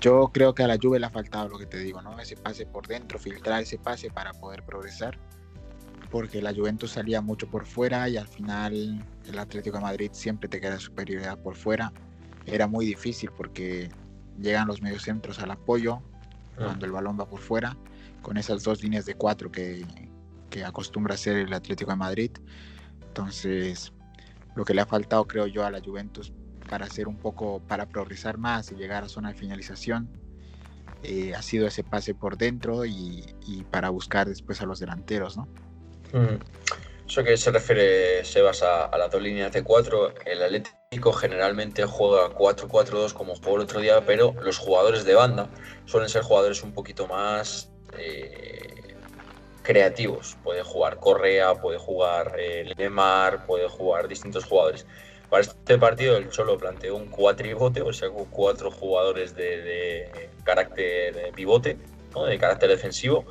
yo 0.00 0.30
creo 0.32 0.54
que 0.54 0.62
a 0.62 0.68
la 0.68 0.78
Juve 0.80 0.98
le 0.98 1.06
ha 1.06 1.10
faltado 1.10 1.48
lo 1.48 1.58
que 1.58 1.66
te 1.66 1.78
digo, 1.78 2.02
¿no? 2.02 2.18
Ese 2.18 2.36
pase 2.36 2.66
por 2.66 2.86
dentro, 2.86 3.18
filtrar 3.18 3.62
ese 3.62 3.78
pase 3.78 4.10
para 4.10 4.32
poder 4.32 4.62
progresar. 4.64 5.18
Porque 6.10 6.42
la 6.42 6.54
Juventus 6.54 6.92
salía 6.92 7.20
mucho 7.22 7.48
por 7.48 7.64
fuera 7.64 8.08
y 8.08 8.16
al 8.16 8.28
final 8.28 9.04
el 9.26 9.38
Atlético 9.38 9.78
de 9.78 9.82
Madrid 9.82 10.10
siempre 10.12 10.48
te 10.48 10.60
queda 10.60 10.78
superioridad 10.78 11.38
por 11.38 11.56
fuera. 11.56 11.92
Era 12.44 12.66
muy 12.66 12.84
difícil 12.84 13.30
porque 13.36 13.90
llegan 14.38 14.68
los 14.68 14.82
mediocentros 14.82 15.38
al 15.38 15.52
apoyo 15.52 16.02
ah. 16.58 16.64
cuando 16.64 16.86
el 16.86 16.92
balón 16.92 17.18
va 17.18 17.26
por 17.26 17.40
fuera, 17.40 17.76
con 18.20 18.36
esas 18.36 18.62
dos 18.62 18.82
líneas 18.82 19.06
de 19.06 19.14
cuatro 19.14 19.50
que, 19.50 19.86
que 20.50 20.64
acostumbra 20.64 21.14
hacer 21.14 21.36
el 21.36 21.52
Atlético 21.52 21.92
de 21.92 21.96
Madrid. 21.96 22.30
Entonces, 23.08 23.92
lo 24.54 24.64
que 24.64 24.74
le 24.74 24.82
ha 24.82 24.86
faltado, 24.86 25.26
creo 25.26 25.46
yo, 25.46 25.64
a 25.64 25.70
la 25.70 25.80
Juventus 25.80 26.32
para 26.72 26.86
hacer 26.86 27.06
un 27.06 27.18
poco, 27.18 27.60
para 27.68 27.84
progresar 27.84 28.38
más 28.38 28.72
y 28.72 28.76
llegar 28.76 29.04
a 29.04 29.08
zona 29.10 29.28
de 29.28 29.34
finalización, 29.34 30.08
eh, 31.02 31.34
ha 31.34 31.42
sido 31.42 31.66
ese 31.66 31.84
pase 31.84 32.14
por 32.14 32.38
dentro 32.38 32.86
y, 32.86 33.26
para 33.70 33.90
buscar 33.90 34.26
después 34.26 34.62
a 34.62 34.64
los 34.64 34.80
delanteros, 34.80 35.36
¿no? 35.36 35.48
Mm. 36.14 36.40
Eso 37.06 37.22
que 37.24 37.36
se 37.36 37.50
refiere, 37.50 38.24
Sebas, 38.24 38.62
a, 38.62 38.86
a 38.86 38.96
las 38.96 39.10
dos 39.10 39.20
líneas 39.20 39.52
de 39.52 39.62
cuatro, 39.62 40.14
el 40.24 40.42
Atlético 40.42 41.12
generalmente 41.12 41.84
juega 41.84 42.34
4-4-2 42.34 43.12
como 43.12 43.34
jugó 43.34 43.56
el 43.56 43.62
otro 43.64 43.80
día, 43.80 44.06
pero 44.06 44.34
los 44.42 44.56
jugadores 44.56 45.04
de 45.04 45.14
banda 45.14 45.50
suelen 45.84 46.08
ser 46.08 46.22
jugadores 46.22 46.62
un 46.62 46.72
poquito 46.72 47.06
más 47.06 47.70
eh, 47.98 48.96
creativos. 49.62 50.38
Puede 50.42 50.62
jugar 50.62 50.96
Correa, 50.98 51.54
puede 51.54 51.76
jugar 51.76 52.34
eh, 52.38 52.72
Lemar, 52.78 53.44
puede 53.44 53.68
jugar 53.68 54.08
distintos 54.08 54.46
jugadores. 54.46 54.86
Para 55.32 55.40
este 55.40 55.78
partido 55.78 56.18
el 56.18 56.28
Cholo 56.28 56.58
planteó 56.58 56.94
un 56.94 57.06
cuatribote, 57.06 57.80
o 57.80 57.90
sea, 57.94 58.10
con 58.10 58.26
cuatro 58.26 58.70
jugadores 58.70 59.34
de, 59.34 60.28
carácter 60.44 61.14
de 61.14 61.32
pivote, 61.32 61.78
de 62.28 62.38
carácter 62.38 62.68
defensivo. 62.68 63.24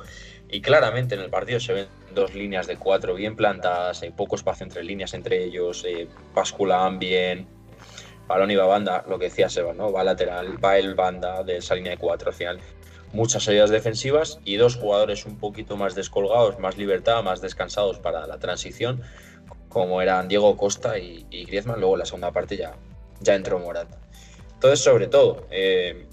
Y 0.50 0.60
claramente 0.62 1.14
en 1.14 1.20
el 1.20 1.30
partido 1.30 1.60
se 1.60 1.72
ven 1.72 1.86
dos 2.12 2.34
líneas 2.34 2.66
de 2.66 2.76
cuatro 2.76 3.14
bien 3.14 3.36
plantadas, 3.36 4.02
hay 4.02 4.10
poco 4.10 4.34
espacio 4.34 4.64
entre 4.64 4.82
líneas 4.82 5.14
entre 5.14 5.44
ellos, 5.44 5.84
eh, 5.86 6.08
basculan 6.34 6.98
bien, 6.98 7.46
balón 8.26 8.50
va 8.50 8.66
banda, 8.66 9.04
lo 9.08 9.20
que 9.20 9.26
decía 9.26 9.48
Seba, 9.48 9.72
¿no? 9.72 9.92
Va 9.92 10.02
lateral, 10.02 10.58
va 10.62 10.78
el 10.78 10.96
banda 10.96 11.44
de 11.44 11.58
esa 11.58 11.76
línea 11.76 11.92
de 11.92 11.98
cuatro 11.98 12.30
al 12.30 12.34
final. 12.34 12.58
Muchas 13.12 13.44
salidas 13.44 13.70
defensivas 13.70 14.40
y 14.44 14.56
dos 14.56 14.74
jugadores 14.74 15.24
un 15.24 15.38
poquito 15.38 15.76
más 15.76 15.94
descolgados, 15.94 16.58
más 16.58 16.76
libertad, 16.76 17.22
más 17.22 17.40
descansados 17.40 18.00
para 18.00 18.26
la 18.26 18.40
transición, 18.40 19.02
como 19.72 20.02
eran 20.02 20.28
Diego 20.28 20.56
Costa 20.56 20.98
y, 20.98 21.24
Griezmann. 21.46 21.80
Luego 21.80 21.94
en 21.94 22.00
la 22.00 22.06
segunda 22.06 22.30
parte 22.30 22.56
ya, 22.56 22.74
ya 23.20 23.34
entró 23.34 23.58
Morata. 23.58 23.98
Entonces, 24.54 24.80
sobre 24.80 25.08
todo, 25.08 25.46
eh, 25.50 26.06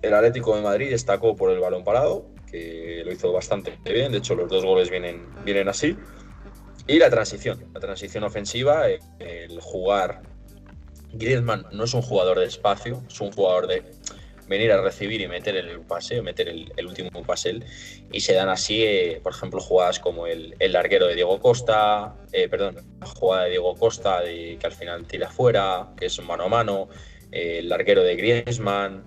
el 0.00 0.14
Atlético 0.14 0.54
de 0.56 0.62
Madrid 0.62 0.90
destacó 0.90 1.34
por 1.34 1.50
el 1.50 1.58
balón 1.58 1.84
parado, 1.84 2.26
que 2.50 3.02
lo 3.04 3.12
hizo 3.12 3.32
bastante 3.32 3.76
bien. 3.84 4.12
De 4.12 4.18
hecho, 4.18 4.34
los 4.34 4.48
dos 4.48 4.64
goles 4.64 4.90
vienen, 4.90 5.26
vienen 5.44 5.68
así. 5.68 5.96
Y 6.86 6.98
la 6.98 7.10
transición, 7.10 7.66
la 7.74 7.80
transición 7.80 8.24
ofensiva, 8.24 8.86
el 9.18 9.60
jugar. 9.60 10.22
Griezmann 11.12 11.66
no 11.72 11.84
es 11.84 11.94
un 11.94 12.02
jugador 12.02 12.38
de 12.38 12.46
espacio, 12.46 13.02
es 13.08 13.20
un 13.20 13.32
jugador 13.32 13.66
de 13.66 13.82
venir 14.48 14.72
a 14.72 14.80
recibir 14.80 15.20
y 15.20 15.28
meter 15.28 15.56
el 15.56 15.80
pase, 15.80 16.22
meter 16.22 16.48
el, 16.48 16.86
último 16.86 17.10
pase. 17.22 17.60
Y 18.10 18.20
se 18.20 18.34
dan 18.34 18.48
así, 18.48 18.82
eh, 18.82 19.20
por 19.22 19.32
ejemplo, 19.32 19.60
jugadas 19.60 20.00
como 20.00 20.26
el, 20.26 20.54
el 20.58 20.72
larguero 20.72 21.06
de 21.06 21.14
Diego 21.14 21.38
Costa, 21.40 22.16
eh, 22.32 22.48
perdón, 22.48 22.76
la 23.00 23.06
jugada 23.06 23.44
de 23.44 23.50
Diego 23.50 23.76
Costa 23.76 24.20
de, 24.22 24.56
que 24.58 24.66
al 24.66 24.72
final 24.72 25.06
tira 25.06 25.30
fuera, 25.30 25.88
que 25.96 26.06
es 26.06 26.20
mano 26.22 26.44
a 26.44 26.48
mano, 26.48 26.88
eh, 27.30 27.58
el 27.58 27.68
larguero 27.68 28.02
de 28.02 28.16
Griezmann, 28.16 29.04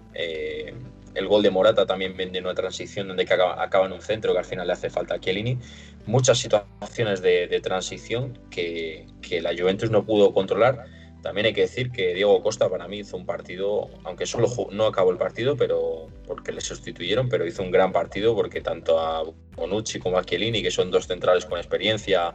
el 1.13 1.27
gol 1.27 1.43
de 1.43 1.49
Morata 1.49 1.85
también 1.85 2.15
viene 2.15 2.39
una 2.39 2.53
transición 2.53 3.09
donde 3.09 3.23
acaba, 3.23 3.85
en 3.85 3.91
un 3.91 4.01
centro 4.01 4.31
que 4.31 4.39
al 4.39 4.45
final 4.45 4.65
le 4.65 4.73
hace 4.73 4.89
falta 4.89 5.15
a 5.15 5.19
Chiellini. 5.19 5.57
Muchas 6.05 6.37
situaciones 6.37 7.21
de, 7.21 7.59
transición 7.61 8.39
que, 8.49 9.07
que 9.21 9.41
la 9.41 9.51
Juventus 9.53 9.91
no 9.91 10.05
pudo 10.05 10.33
controlar 10.33 10.85
también 11.21 11.47
hay 11.47 11.53
que 11.53 11.61
decir 11.61 11.91
que 11.91 12.13
Diego 12.13 12.41
Costa 12.41 12.69
para 12.69 12.87
mí 12.87 12.99
hizo 12.99 13.15
un 13.15 13.25
partido, 13.25 13.89
aunque 14.03 14.25
solo 14.25 14.47
no 14.71 14.87
acabó 14.87 15.11
el 15.11 15.17
partido, 15.17 15.55
pero 15.55 16.07
porque 16.25 16.51
le 16.51 16.61
sustituyeron, 16.61 17.29
pero 17.29 17.45
hizo 17.45 17.61
un 17.61 17.71
gran 17.71 17.91
partido 17.91 18.35
porque 18.35 18.61
tanto 18.61 18.99
a 18.99 19.23
Bonucci 19.55 19.99
como 19.99 20.17
a 20.17 20.23
Chiellini, 20.23 20.63
que 20.63 20.71
son 20.71 20.89
dos 20.89 21.07
centrales 21.07 21.45
con 21.45 21.59
experiencia, 21.59 22.33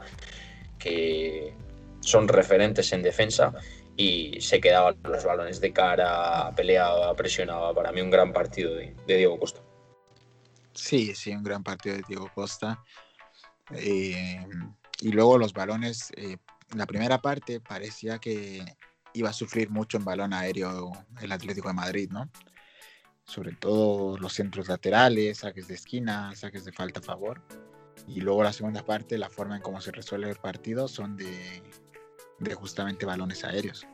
que 0.78 1.52
son 2.00 2.28
referentes 2.28 2.92
en 2.92 3.02
defensa, 3.02 3.52
y 3.96 4.40
se 4.40 4.60
quedaban 4.60 4.96
los 5.02 5.24
balones 5.24 5.60
de 5.60 5.72
cara, 5.72 6.52
peleaba, 6.54 7.14
presionaba. 7.16 7.74
Para 7.74 7.92
mí 7.92 8.00
un 8.00 8.10
gran 8.10 8.32
partido 8.32 8.74
de, 8.74 8.94
Diego 9.06 9.38
Costa. 9.38 9.62
Sí, 10.74 11.14
sí, 11.14 11.30
un 11.30 11.42
gran 11.42 11.62
partido 11.62 11.96
de 11.96 12.02
Diego 12.06 12.30
Costa. 12.34 12.84
Eh, 13.72 14.46
y 15.00 15.12
luego 15.12 15.38
los 15.38 15.52
balones 15.52 16.12
eh, 16.16 16.36
la 16.74 16.86
primera 16.86 17.20
parte 17.20 17.60
parecía 17.60 18.18
que 18.18 18.64
iba 19.12 19.30
a 19.30 19.32
sufrir 19.32 19.70
mucho 19.70 19.96
en 19.96 20.04
balón 20.04 20.32
aéreo 20.32 20.92
el 21.20 21.32
Atlético 21.32 21.68
de 21.68 21.74
Madrid, 21.74 22.10
¿no? 22.10 22.30
Sobre 23.24 23.52
todo 23.52 24.18
los 24.18 24.34
centros 24.34 24.68
laterales, 24.68 25.38
saques 25.38 25.68
de 25.68 25.74
esquina, 25.74 26.34
saques 26.34 26.64
de 26.64 26.72
falta 26.72 27.00
a 27.00 27.02
favor. 27.02 27.42
Y 28.06 28.20
luego 28.20 28.42
la 28.42 28.52
segunda 28.52 28.84
parte, 28.84 29.18
la 29.18 29.30
forma 29.30 29.56
en 29.56 29.62
cómo 29.62 29.80
se 29.80 29.90
resuelve 29.90 30.30
el 30.30 30.36
partido 30.36 30.86
son 30.86 31.16
de, 31.16 31.62
justamente 32.54 33.06
balones 33.06 33.42
aéreos, 33.44 33.86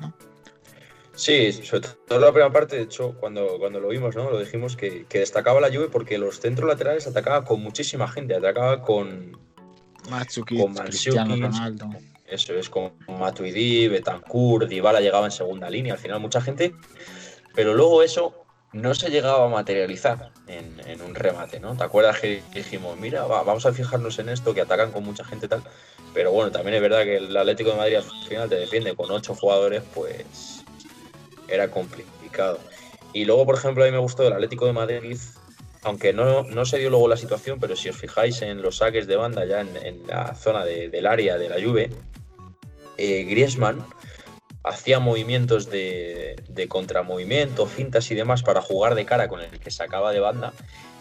¿no? 0.00 0.14
Sí, 1.14 1.50
sobre 1.50 1.88
todo 2.06 2.20
la 2.20 2.30
primera 2.30 2.52
parte, 2.52 2.76
de 2.76 2.82
hecho, 2.82 3.16
cuando, 3.18 3.58
cuando 3.58 3.80
lo 3.80 3.88
vimos, 3.88 4.14
¿no? 4.14 4.30
Lo 4.30 4.38
dijimos 4.38 4.76
que, 4.76 5.06
destacaba 5.08 5.60
la 5.60 5.68
Juve 5.68 5.88
porque 5.88 6.18
los 6.18 6.40
centros 6.40 6.68
laterales 6.68 7.06
atacaba 7.06 7.44
con 7.44 7.62
muchísima 7.62 8.06
gente, 8.06 8.34
atacaba 8.34 8.82
con, 8.82 9.45
con 10.58 10.74
Cristiano 10.74 11.36
Ronaldo. 11.36 11.90
Eso 12.26 12.54
es, 12.54 12.68
con 12.68 12.92
Matuidi, 13.08 13.88
Betancourt, 13.88 14.68
Dybala 14.68 15.00
llegaba 15.00 15.26
en 15.26 15.32
segunda 15.32 15.70
línea, 15.70 15.94
al 15.94 15.98
final 15.98 16.18
mucha 16.18 16.40
gente, 16.40 16.74
pero 17.54 17.74
luego 17.74 18.02
eso 18.02 18.46
no 18.72 18.94
se 18.94 19.10
llegaba 19.10 19.46
a 19.46 19.48
materializar 19.48 20.32
en, 20.48 21.00
un 21.00 21.14
remate, 21.14 21.60
¿no? 21.60 21.76
¿Te 21.76 21.84
acuerdas 21.84 22.20
que 22.20 22.42
dijimos, 22.52 22.98
mira, 22.98 23.24
vamos 23.24 23.64
a 23.64 23.72
fijarnos 23.72 24.18
en 24.18 24.28
esto, 24.28 24.54
que 24.54 24.60
atacan 24.60 24.90
con 24.92 25.04
mucha 25.04 25.24
gente 25.24 25.46
y 25.46 25.48
tal? 25.48 25.62
Pero 26.12 26.32
bueno, 26.32 26.50
también 26.50 26.74
es 26.74 26.82
verdad 26.82 27.04
que 27.04 27.16
el 27.16 27.36
Atlético 27.36 27.70
de 27.70 27.76
Madrid 27.76 27.96
al 27.96 28.04
final 28.28 28.48
te 28.48 28.56
defiende 28.56 28.94
con 28.94 29.10
ocho 29.10 29.34
jugadores, 29.34 29.82
pues 29.94 30.64
era 31.48 31.70
complicado. 31.70 32.58
Y 33.12 33.24
luego, 33.24 33.46
por 33.46 33.54
ejemplo, 33.54 33.84
a 33.84 33.86
mí 33.86 33.92
me 33.92 33.98
gustó 33.98 34.26
el 34.26 34.32
Atlético 34.32 34.66
de 34.66 34.72
Madrid 34.72 35.18
aunque 35.86 36.12
no, 36.12 36.64
se 36.64 36.78
dio 36.78 36.90
luego 36.90 37.06
la 37.06 37.16
situación, 37.16 37.60
pero 37.60 37.76
si 37.76 37.88
os 37.88 37.96
fijáis 37.96 38.42
en 38.42 38.60
los 38.60 38.78
saques 38.78 39.06
de 39.06 39.14
banda 39.14 39.44
ya 39.44 39.60
en, 39.60 40.02
la 40.08 40.34
zona 40.34 40.64
del 40.64 41.06
área 41.06 41.38
de 41.38 41.48
la 41.48 41.62
Juve, 41.62 41.90
eh, 42.96 43.22
Griezmann 43.22 43.86
hacía 44.64 44.98
movimientos 44.98 45.70
de, 45.70 46.42
de, 46.48 46.66
contramovimiento, 46.66 47.66
fintas 47.66 48.10
y 48.10 48.16
demás 48.16 48.42
para 48.42 48.60
jugar 48.62 48.96
de 48.96 49.06
cara 49.06 49.28
con 49.28 49.40
el 49.40 49.60
que 49.60 49.70
sacaba 49.70 50.10
de 50.10 50.18
banda 50.18 50.52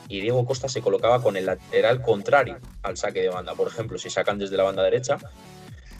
y 0.07 0.21
Diego 0.21 0.45
Costa 0.45 0.69
se 0.69 0.83
colocaba 0.83 1.19
con 1.23 1.35
el 1.35 1.47
lateral 1.47 2.03
contrario 2.03 2.59
al 2.83 2.95
saque 2.95 3.23
de 3.23 3.29
banda. 3.29 3.55
Por 3.55 3.67
ejemplo, 3.67 3.97
si 3.97 4.11
sacan 4.11 4.37
desde 4.37 4.55
la 4.55 4.63
banda 4.63 4.83
derecha, 4.83 5.17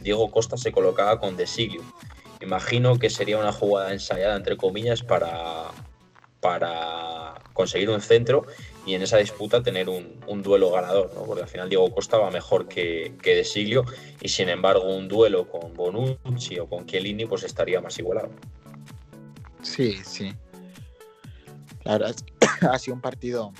Diego 0.02 0.30
Costa 0.30 0.58
se 0.58 0.72
colocaba 0.72 1.20
con 1.20 1.38
Desiglio. 1.38 1.82
Imagino 2.40 3.00
que 3.00 3.10
sería 3.10 3.40
una 3.40 3.52
jugada 3.52 3.94
ensayada, 3.94 4.36
entre 4.36 4.58
comillas, 4.58 5.02
para, 5.02 5.72
para 6.40 7.42
conseguir 7.54 7.90
un 7.90 8.02
centro 8.02 8.46
y 8.86 8.94
en 8.94 9.02
esa 9.02 9.18
disputa 9.18 9.64
tener 9.64 9.90
un, 9.90 10.44
duelo 10.44 10.72
ganador, 10.72 11.12
¿no? 11.16 11.24
porque 11.24 11.44
al 11.44 11.50
final 11.50 11.70
Diego 11.70 11.90
Costa 11.94 12.18
va 12.18 12.30
mejor 12.30 12.68
que, 12.68 13.16
que 13.22 13.36
De 13.36 13.44
Siglio 13.44 13.84
y 14.22 14.30
sin 14.30 14.50
embargo 14.50 14.96
un 14.96 15.08
duelo 15.08 15.50
con 15.50 15.74
Bonucci 15.74 16.60
o 16.60 16.68
con 16.68 16.86
Chiellini 16.86 17.26
pues 17.26 17.44
estaría 17.44 17.82
más 17.82 17.98
igualado. 17.98 18.30
Sí, 19.64 19.98
sí. 20.04 20.34
La 21.84 21.98
verdad 21.98 22.16
ha 22.70 22.78
sido 22.78 22.96
un 22.96 23.02
partido 23.02 23.52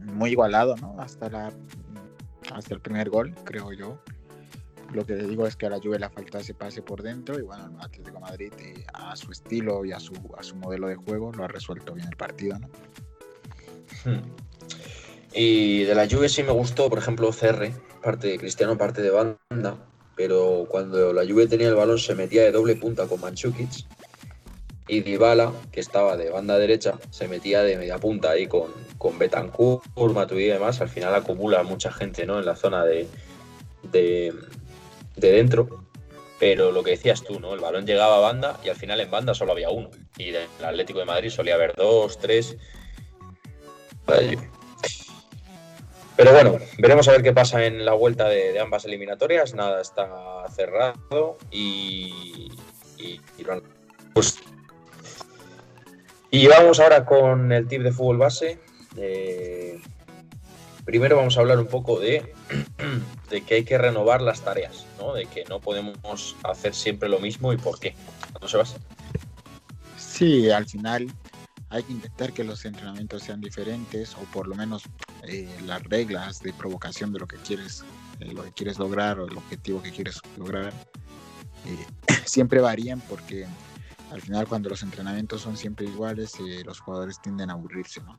muy 0.00 0.30
igualado, 0.30 0.76
¿no? 0.76 0.96
Hasta, 0.98 1.30
la, 1.30 1.52
hasta 2.52 2.74
el 2.74 2.80
primer 2.80 3.10
gol, 3.10 3.34
creo 3.44 3.72
yo. 3.72 4.00
Lo 4.92 5.04
que 5.04 5.14
digo 5.14 5.46
es 5.46 5.54
que 5.54 5.66
a 5.66 5.70
la 5.70 5.78
Juve 5.78 5.98
le 5.98 6.08
falta 6.08 6.40
ese 6.40 6.54
pase 6.54 6.80
por 6.82 7.02
dentro 7.02 7.38
y 7.38 7.42
bueno, 7.42 7.66
el 7.66 7.84
Atlético 7.84 8.20
Madrid 8.20 8.52
eh, 8.58 8.84
a 8.94 9.14
su 9.16 9.30
estilo 9.30 9.84
y 9.84 9.92
a 9.92 10.00
su, 10.00 10.14
a 10.36 10.42
su 10.42 10.56
modelo 10.56 10.88
de 10.88 10.96
juego 10.96 11.30
lo 11.32 11.44
ha 11.44 11.48
resuelto 11.48 11.92
bien 11.92 12.08
el 12.08 12.16
partido, 12.16 12.58
¿no? 12.58 12.68
Hmm. 14.04 14.20
Y 15.32 15.84
de 15.84 15.94
la 15.94 16.08
Juve 16.08 16.28
sí 16.28 16.42
me 16.42 16.52
gustó, 16.52 16.88
por 16.88 16.98
ejemplo, 16.98 17.30
CR, 17.30 17.70
parte 18.02 18.28
de 18.28 18.38
Cristiano, 18.38 18.78
parte 18.78 19.02
de 19.02 19.10
banda, 19.10 19.76
pero 20.16 20.66
cuando 20.68 21.12
la 21.12 21.24
Juve 21.26 21.46
tenía 21.46 21.68
el 21.68 21.74
balón 21.74 21.98
se 21.98 22.14
metía 22.14 22.42
de 22.42 22.52
doble 22.52 22.76
punta 22.76 23.06
con 23.06 23.20
Manchukic 23.20 23.70
y 24.88 25.02
Dybala, 25.02 25.52
que 25.70 25.80
estaba 25.80 26.16
de 26.16 26.30
banda 26.30 26.58
derecha, 26.58 26.98
se 27.10 27.28
metía 27.28 27.62
de 27.62 27.76
media 27.76 27.98
punta 27.98 28.30
ahí 28.30 28.46
con, 28.46 28.72
con 28.96 29.18
Betancourt, 29.18 29.84
Matuidi 30.14 30.46
y 30.46 30.48
demás. 30.48 30.80
Al 30.80 30.88
final 30.88 31.14
acumula 31.14 31.62
mucha 31.62 31.92
gente 31.92 32.26
¿no? 32.26 32.38
en 32.38 32.46
la 32.46 32.56
zona 32.56 32.84
de, 32.84 33.06
de, 33.92 34.34
dentro. 35.16 35.84
Pero 36.40 36.72
lo 36.72 36.82
que 36.82 36.92
decías 36.92 37.22
tú, 37.22 37.38
¿no? 37.38 37.52
El 37.52 37.60
balón 37.60 37.84
llegaba 37.84 38.16
a 38.16 38.20
banda 38.20 38.58
y 38.64 38.68
al 38.68 38.76
final 38.76 39.00
en 39.00 39.10
banda 39.10 39.34
solo 39.34 39.52
había 39.52 39.70
uno. 39.70 39.90
Y 40.16 40.30
del 40.30 40.46
Atlético 40.64 41.00
de 41.00 41.04
Madrid 41.04 41.30
solía 41.30 41.56
haber 41.56 41.74
dos, 41.74 42.18
tres. 42.18 42.56
Pero 46.16 46.32
bueno, 46.32 46.58
veremos 46.78 47.06
a 47.08 47.12
ver 47.12 47.22
qué 47.22 47.32
pasa 47.32 47.64
en 47.64 47.84
la 47.84 47.92
vuelta 47.92 48.28
de, 48.28 48.58
ambas 48.58 48.84
eliminatorias. 48.84 49.54
Nada 49.54 49.80
está 49.80 50.44
cerrado 50.54 51.38
y, 51.50 52.50
pues 54.14 54.38
y 56.30 56.46
vamos 56.46 56.80
ahora 56.80 57.06
con 57.06 57.52
el 57.52 57.68
tip 57.68 57.82
de 57.82 57.92
fútbol 57.92 58.18
base. 58.18 58.58
Eh, 58.96 59.80
primero 60.84 61.16
vamos 61.16 61.36
a 61.36 61.40
hablar 61.40 61.58
un 61.58 61.68
poco 61.68 62.00
de, 62.00 62.34
de, 63.30 63.40
que 63.42 63.54
hay 63.54 63.64
que 63.64 63.78
renovar 63.78 64.20
las 64.20 64.40
tareas, 64.40 64.86
¿no? 64.98 65.14
de 65.14 65.26
que 65.26 65.44
no 65.44 65.60
podemos 65.60 66.36
hacer 66.42 66.74
siempre 66.74 67.08
lo 67.08 67.18
mismo 67.18 67.52
y 67.52 67.56
por 67.56 67.78
qué. 67.78 67.94
¿No 68.40 68.48
se 68.48 68.56
vas? 68.56 68.76
Sí, 69.96 70.50
al 70.50 70.66
final 70.66 71.06
hay 71.70 71.82
que 71.82 71.92
intentar 71.92 72.32
que 72.32 72.44
los 72.44 72.64
entrenamientos 72.64 73.22
sean 73.22 73.40
diferentes 73.40 74.14
o 74.14 74.20
por 74.32 74.48
lo 74.48 74.54
menos 74.54 74.84
eh, 75.24 75.48
las 75.66 75.82
reglas 75.84 76.40
de 76.40 76.52
provocación 76.52 77.12
de 77.12 77.18
lo 77.18 77.26
que 77.26 77.36
quieres, 77.36 77.84
eh, 78.20 78.32
lo 78.32 78.42
que 78.44 78.52
quieres 78.52 78.78
lograr 78.78 79.20
o 79.20 79.26
el 79.26 79.36
objetivo 79.36 79.82
que 79.82 79.90
quieres 79.90 80.20
lograr 80.36 80.72
siempre 82.24 82.60
varían 82.60 83.00
porque 83.02 83.46
al 84.10 84.22
final 84.22 84.46
cuando 84.48 84.70
los 84.70 84.82
entrenamientos 84.82 85.42
son 85.42 85.56
siempre 85.56 85.86
iguales, 85.86 86.34
eh, 86.40 86.62
los 86.64 86.80
jugadores 86.80 87.20
tienden 87.20 87.50
a 87.50 87.54
aburrirse, 87.54 88.00
¿no? 88.00 88.18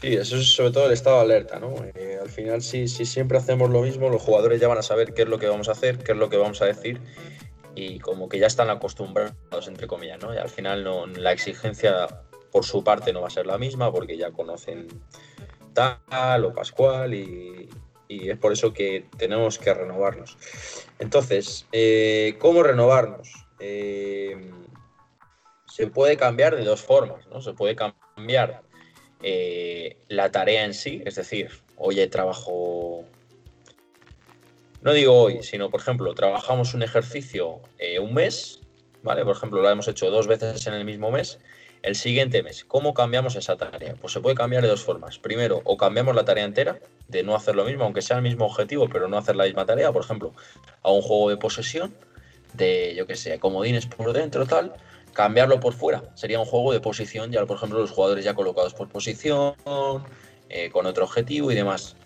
Sí, 0.00 0.14
eso 0.14 0.36
es 0.36 0.54
sobre 0.54 0.70
todo 0.70 0.86
el 0.86 0.92
estado 0.92 1.16
de 1.16 1.22
alerta, 1.22 1.58
¿no? 1.58 1.74
Eh, 1.94 2.18
al 2.20 2.30
final, 2.30 2.62
si, 2.62 2.88
si 2.88 3.04
siempre 3.04 3.36
hacemos 3.36 3.68
lo 3.68 3.82
mismo, 3.82 4.08
los 4.08 4.22
jugadores 4.22 4.58
ya 4.58 4.66
van 4.66 4.78
a 4.78 4.82
saber 4.82 5.12
qué 5.12 5.22
es 5.22 5.28
lo 5.28 5.38
que 5.38 5.46
vamos 5.46 5.68
a 5.68 5.72
hacer, 5.72 5.98
qué 5.98 6.12
es 6.12 6.18
lo 6.18 6.30
que 6.30 6.38
vamos 6.38 6.62
a 6.62 6.64
decir, 6.64 7.02
y 7.74 7.98
como 8.00 8.28
que 8.28 8.38
ya 8.38 8.46
están 8.46 8.70
acostumbrados, 8.70 9.68
entre 9.68 9.86
comillas, 9.86 10.20
¿no? 10.20 10.34
Y 10.34 10.38
al 10.38 10.48
final 10.48 10.84
no, 10.84 11.06
la 11.06 11.32
exigencia 11.32 12.06
por 12.50 12.64
su 12.64 12.82
parte 12.82 13.12
no 13.12 13.20
va 13.20 13.28
a 13.28 13.30
ser 13.30 13.46
la 13.46 13.58
misma, 13.58 13.92
porque 13.92 14.16
ya 14.16 14.32
conocen 14.32 14.88
tal 15.72 16.44
o 16.44 16.52
Pascual 16.52 17.14
y, 17.14 17.68
y 18.10 18.28
es 18.28 18.38
por 18.38 18.52
eso 18.52 18.72
que 18.72 19.06
tenemos 19.16 19.58
que 19.58 19.72
renovarnos. 19.72 20.36
Entonces, 20.98 21.66
eh, 21.70 22.36
¿cómo 22.40 22.64
renovarnos? 22.64 23.32
Eh, 23.60 24.50
se 25.66 25.86
puede 25.86 26.16
cambiar 26.16 26.56
de 26.56 26.64
dos 26.64 26.82
formas, 26.82 27.26
¿no? 27.28 27.40
Se 27.40 27.52
puede 27.52 27.76
cambiar 27.76 28.62
eh, 29.22 29.96
la 30.08 30.32
tarea 30.32 30.64
en 30.64 30.74
sí, 30.74 31.02
es 31.06 31.14
decir, 31.14 31.50
hoy 31.76 32.04
trabajo, 32.08 33.04
no 34.82 34.92
digo 34.92 35.14
hoy, 35.14 35.42
sino 35.42 35.70
por 35.70 35.80
ejemplo, 35.80 36.14
trabajamos 36.14 36.74
un 36.74 36.82
ejercicio 36.82 37.60
un 38.00 38.14
mes, 38.14 38.60
¿vale? 39.02 39.24
Por 39.24 39.36
ejemplo, 39.36 39.60
lo 39.60 39.70
hemos 39.70 39.88
hecho 39.88 40.10
dos 40.10 40.26
veces 40.26 40.66
en 40.66 40.74
el 40.74 40.84
mismo 40.84 41.10
mes 41.10 41.38
el 41.82 41.94
siguiente 41.94 42.42
mes, 42.42 42.64
¿cómo 42.64 42.92
cambiamos 42.92 43.36
esa 43.36 43.56
tarea? 43.56 43.94
Pues 43.98 44.12
se 44.12 44.20
puede 44.20 44.36
cambiar 44.36 44.62
de 44.62 44.68
dos 44.68 44.82
formas. 44.82 45.18
Primero, 45.18 45.62
o 45.64 45.76
cambiamos 45.76 46.14
la 46.14 46.24
tarea 46.24 46.44
entera, 46.44 46.78
de 47.08 47.22
no 47.22 47.34
hacer 47.34 47.56
lo 47.56 47.64
mismo, 47.64 47.84
aunque 47.84 48.02
sea 48.02 48.16
el 48.16 48.22
mismo 48.22 48.44
objetivo, 48.44 48.88
pero 48.90 49.08
no 49.08 49.16
hacer 49.16 49.34
la 49.36 49.44
misma 49.44 49.64
tarea. 49.64 49.90
Por 49.90 50.04
ejemplo, 50.04 50.34
a 50.82 50.90
un 50.90 51.00
juego 51.00 51.30
de 51.30 51.38
posesión, 51.38 51.94
de, 52.52 52.94
yo 52.94 53.06
que 53.06 53.16
sé, 53.16 53.38
comodines 53.38 53.86
por 53.86 54.12
dentro, 54.12 54.44
tal, 54.46 54.74
cambiarlo 55.14 55.58
por 55.58 55.72
fuera. 55.72 56.02
Sería 56.14 56.38
un 56.38 56.44
juego 56.44 56.72
de 56.72 56.80
posición, 56.80 57.32
ya 57.32 57.46
por 57.46 57.56
ejemplo, 57.56 57.78
los 57.78 57.90
jugadores 57.90 58.24
ya 58.24 58.34
colocados 58.34 58.74
por 58.74 58.88
posición, 58.88 59.54
eh, 60.50 60.68
con 60.70 60.84
otro 60.84 61.04
objetivo 61.04 61.50
y 61.50 61.54
demás. 61.54 61.96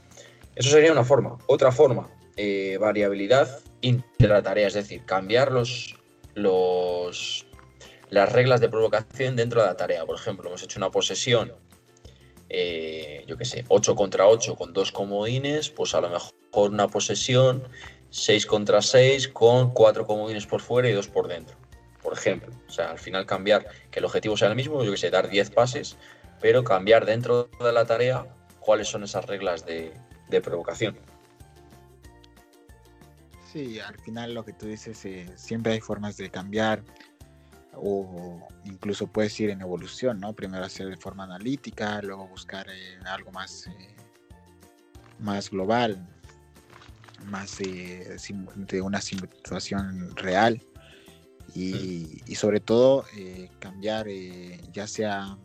Eso 0.55 0.71
sería 0.71 0.93
una 0.93 1.05
forma. 1.05 1.37
Otra 1.47 1.73
forma, 1.73 2.09
eh, 2.37 2.79
variabilidad 2.81 3.61
intra 3.81 4.43
tarea, 4.43 4.67
es 4.67 4.75
decir, 4.75 5.05
cambiar 5.05 5.53
los, 5.53 5.97
las 8.11 8.33
reglas 8.33 8.61
de 8.61 8.69
provocación 8.69 9.37
dentro 9.37 9.61
de 9.61 9.69
la 9.69 9.77
tarea. 9.77 10.05
Por 10.05 10.17
ejemplo, 10.17 10.49
hemos 10.49 10.63
hecho 10.63 10.81
una 10.81 10.91
posesión, 10.91 11.53
eh, 12.49 13.25
yo 13.29 13.37
qué 13.37 13.45
sé, 13.45 13.65
8 13.69 13.95
contra 13.95 14.27
8 14.27 14.57
con 14.57 14.73
dos 14.73 14.91
comodines, 14.91 15.71
pues 15.71 15.95
a 15.95 16.01
lo 16.01 16.11
mejor 16.11 16.33
una 16.55 16.89
posesión 16.89 17.69
6 18.11 18.47
contra 18.47 18.83
6 18.83 19.29
con 19.29 19.73
cuatro 19.73 20.07
comodines 20.07 20.47
por 20.47 20.61
fuera 20.61 20.89
y 20.89 20.93
dos 20.93 21.09
por 21.09 21.29
dentro. 21.29 21.57
Por 22.03 22.13
ejemplo, 22.13 22.53
o 22.67 22.71
sea, 22.71 22.91
al 22.91 22.99
final 22.99 23.27
cambiar, 23.27 23.67
que 23.91 24.01
el 24.01 24.05
objetivo 24.05 24.37
sea 24.37 24.49
el 24.49 24.57
mismo, 24.57 24.83
yo 24.83 24.91
que 24.91 24.97
sé, 24.97 25.11
dar 25.11 25.29
10 25.29 25.51
pases, 25.51 25.97
pero 26.41 26.65
cambiar 26.65 27.07
dentro 27.07 27.49
de 27.61 27.73
la 27.73 27.87
tarea 27.87 28.27
cuáles 28.61 28.89
son 28.89 29.05
esas 29.05 29.25
reglas 29.27 29.65
de 29.67 29.93
provocación. 30.43 30.99
Sí, 33.55 33.79
al 33.79 33.97
final 34.01 34.35
lo 34.35 34.45
que 34.45 34.53
tú 34.53 34.67
dices, 34.67 35.05
eh, 35.05 35.31
siempre 35.37 35.75
hay 35.75 35.81
formas 35.81 36.17
de 36.17 36.29
cambiar 36.29 36.83
o 37.77 38.49
incluso 38.65 39.07
puedes 39.07 39.39
ir 39.39 39.51
en 39.51 39.61
evolución, 39.61 40.19
¿no? 40.19 40.33
Primero 40.33 40.65
hacer 40.65 40.89
de 40.89 40.97
forma 40.97 41.23
analítica, 41.23 42.03
luego 42.03 42.27
buscar 42.27 42.67
eh, 42.69 42.99
algo 43.07 43.31
más, 43.31 43.69
eh, 43.69 43.95
más 45.21 45.51
global, 45.51 46.05
más 47.27 47.61
eh, 47.61 48.17
de 48.57 48.83
una 48.83 49.01
situación 49.01 50.17
real 50.17 50.61
y, 51.55 52.21
sobre 52.35 52.59
todo 52.59 53.05
cambiar 53.61 54.09
ya 54.73 54.89
sea 54.89 55.39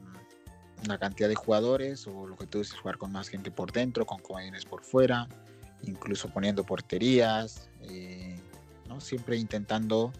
la 0.87 0.97
cantidad 0.97 1.29
de 1.29 1.35
jugadores 1.35 2.07
o 2.07 2.25
lo 2.25 2.35
que 2.35 2.47
tú 2.47 2.57
dices, 2.57 2.79
jugar 2.79 2.97
con 2.97 3.11
más 3.11 3.29
gente 3.29 3.51
por 3.51 3.71
dentro, 3.71 4.07
con 4.07 4.17
comodines 4.17 4.65
por 4.65 4.83
fuera, 4.83 5.27
incluso 5.83 6.29
poniendo 6.29 6.63
porterías, 6.63 7.69
¿no? 8.87 8.99
Siempre 8.99 9.37
intentando 9.37 10.11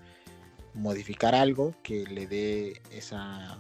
modificar 0.74 1.36
algo 1.36 1.74
que 1.84 2.06
le 2.06 2.28
dé 2.28 2.82
esa 2.92 3.58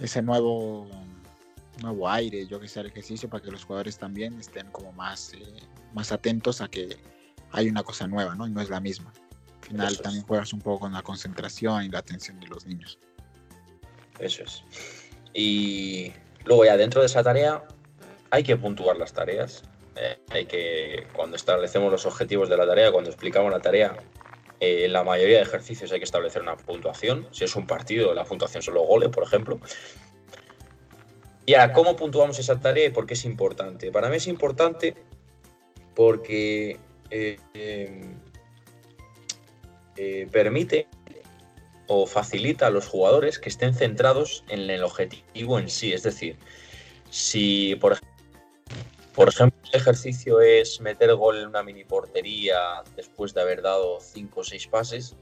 ese 0.00 0.20
nuevo 0.20 0.88
nuevo 1.80 2.08
aire, 2.08 2.46
yo 2.46 2.60
que 2.60 2.68
sé, 2.68 2.80
al 2.80 2.86
ejercicio 2.86 3.28
para 3.28 3.42
que 3.42 3.50
los 3.50 3.64
jugadores 3.64 3.98
también 3.98 4.38
estén 4.38 4.66
como 4.70 4.92
más, 4.92 5.32
eh, 5.34 5.42
más 5.94 6.12
atentos 6.12 6.60
a 6.60 6.68
que 6.68 6.96
hay 7.50 7.68
una 7.68 7.82
cosa 7.82 8.06
nueva, 8.06 8.34
¿no? 8.34 8.46
Y 8.46 8.50
no 8.50 8.60
es 8.60 8.70
la 8.70 8.80
misma. 8.80 9.12
Al 9.62 9.68
final 9.68 9.98
también 9.98 10.24
juegas 10.24 10.52
un 10.52 10.60
poco 10.60 10.80
con 10.80 10.92
la 10.92 11.02
concentración 11.02 11.84
y 11.84 11.88
la 11.88 11.98
atención 12.00 12.38
de 12.40 12.46
los 12.48 12.66
niños. 12.66 12.98
Eso 14.18 14.44
es. 14.44 14.62
Y 15.34 16.12
luego 16.44 16.64
ya 16.64 16.76
dentro 16.76 17.00
de 17.00 17.06
esa 17.06 17.22
tarea 17.22 17.64
hay 18.30 18.42
que 18.42 18.56
puntuar 18.56 18.96
las 18.96 19.12
tareas. 19.12 19.62
Eh, 19.96 20.18
hay 20.30 20.46
que, 20.46 21.06
cuando 21.12 21.36
establecemos 21.36 21.90
los 21.90 22.06
objetivos 22.06 22.48
de 22.48 22.56
la 22.56 22.66
tarea, 22.66 22.90
cuando 22.92 23.10
explicamos 23.10 23.52
la 23.52 23.60
tarea, 23.60 23.96
en 24.62 24.84
eh, 24.84 24.88
la 24.88 25.02
mayoría 25.02 25.38
de 25.38 25.42
ejercicios 25.42 25.90
hay 25.90 25.98
que 25.98 26.04
establecer 26.04 26.40
una 26.40 26.56
puntuación. 26.56 27.26
Si 27.32 27.42
es 27.42 27.56
un 27.56 27.66
partido, 27.66 28.14
la 28.14 28.24
puntuación 28.24 28.62
son 28.62 28.74
los 28.74 28.86
goles, 28.86 29.08
por 29.08 29.24
ejemplo. 29.24 29.58
Y 31.46 31.54
ahora, 31.54 31.72
¿cómo 31.72 31.96
puntuamos 31.96 32.38
esa 32.38 32.60
tarea 32.60 32.86
y 32.86 32.90
por 32.90 33.04
qué 33.04 33.14
es 33.14 33.24
importante? 33.24 33.90
Para 33.90 34.08
mí 34.08 34.16
es 34.16 34.28
importante 34.28 34.94
porque 35.96 36.78
eh, 37.10 37.38
eh, 39.96 40.28
permite 40.30 40.86
o 41.88 42.06
facilita 42.06 42.68
a 42.68 42.70
los 42.70 42.86
jugadores 42.86 43.40
que 43.40 43.48
estén 43.48 43.74
centrados 43.74 44.44
en 44.48 44.70
el 44.70 44.84
objetivo 44.84 45.58
en 45.58 45.68
sí. 45.68 45.92
Es 45.92 46.04
decir, 46.04 46.38
si 47.10 47.74
por 47.80 47.94
ejemplo 47.94 48.11
por 49.14 49.28
ejemplo, 49.28 49.58
el 49.70 49.80
ejercicio 49.80 50.40
es 50.40 50.80
meter 50.80 51.14
gol 51.14 51.38
en 51.38 51.48
una 51.48 51.62
mini 51.62 51.84
portería 51.84 52.82
después 52.96 53.34
de 53.34 53.42
haber 53.42 53.60
dado 53.60 53.98
5 54.00 54.40
o 54.40 54.44
6 54.44 54.66
pases. 54.68 55.16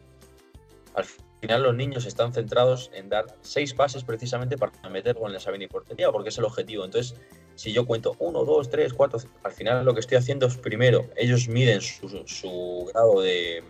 Al 0.94 1.04
final 1.40 1.62
los 1.62 1.74
niños 1.74 2.06
están 2.06 2.32
centrados 2.32 2.90
en 2.94 3.08
dar 3.08 3.26
6 3.42 3.74
pases 3.74 4.04
precisamente 4.04 4.56
para 4.56 4.72
meter 4.88 5.16
gol 5.16 5.30
en 5.30 5.38
esa 5.38 5.50
mini 5.50 5.66
portería, 5.66 6.12
porque 6.12 6.28
es 6.28 6.38
el 6.38 6.44
objetivo. 6.44 6.84
Entonces, 6.84 7.16
si 7.56 7.72
yo 7.72 7.84
cuento 7.84 8.14
1, 8.20 8.44
2, 8.44 8.70
3, 8.70 8.92
4, 8.92 9.20
al 9.42 9.52
final 9.52 9.84
lo 9.84 9.92
que 9.92 10.00
estoy 10.00 10.18
haciendo 10.18 10.46
es 10.46 10.56
primero, 10.56 11.08
ellos 11.16 11.48
miden 11.48 11.80
su, 11.80 12.90
grado 12.92 13.20
de, 13.20 13.64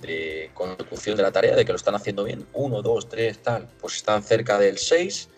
de 0.00 0.50
consecución 0.54 1.16
de 1.16 1.22
la 1.22 1.30
tarea, 1.30 1.54
de 1.54 1.64
que 1.64 1.72
lo 1.72 1.76
están 1.76 1.94
haciendo 1.94 2.24
bien. 2.24 2.48
1, 2.52 2.82
2, 2.82 3.08
3, 3.08 3.38
tal, 3.38 3.68
pues 3.80 3.96
están 3.96 4.24
cerca 4.24 4.58
del 4.58 4.78
6 4.78 5.28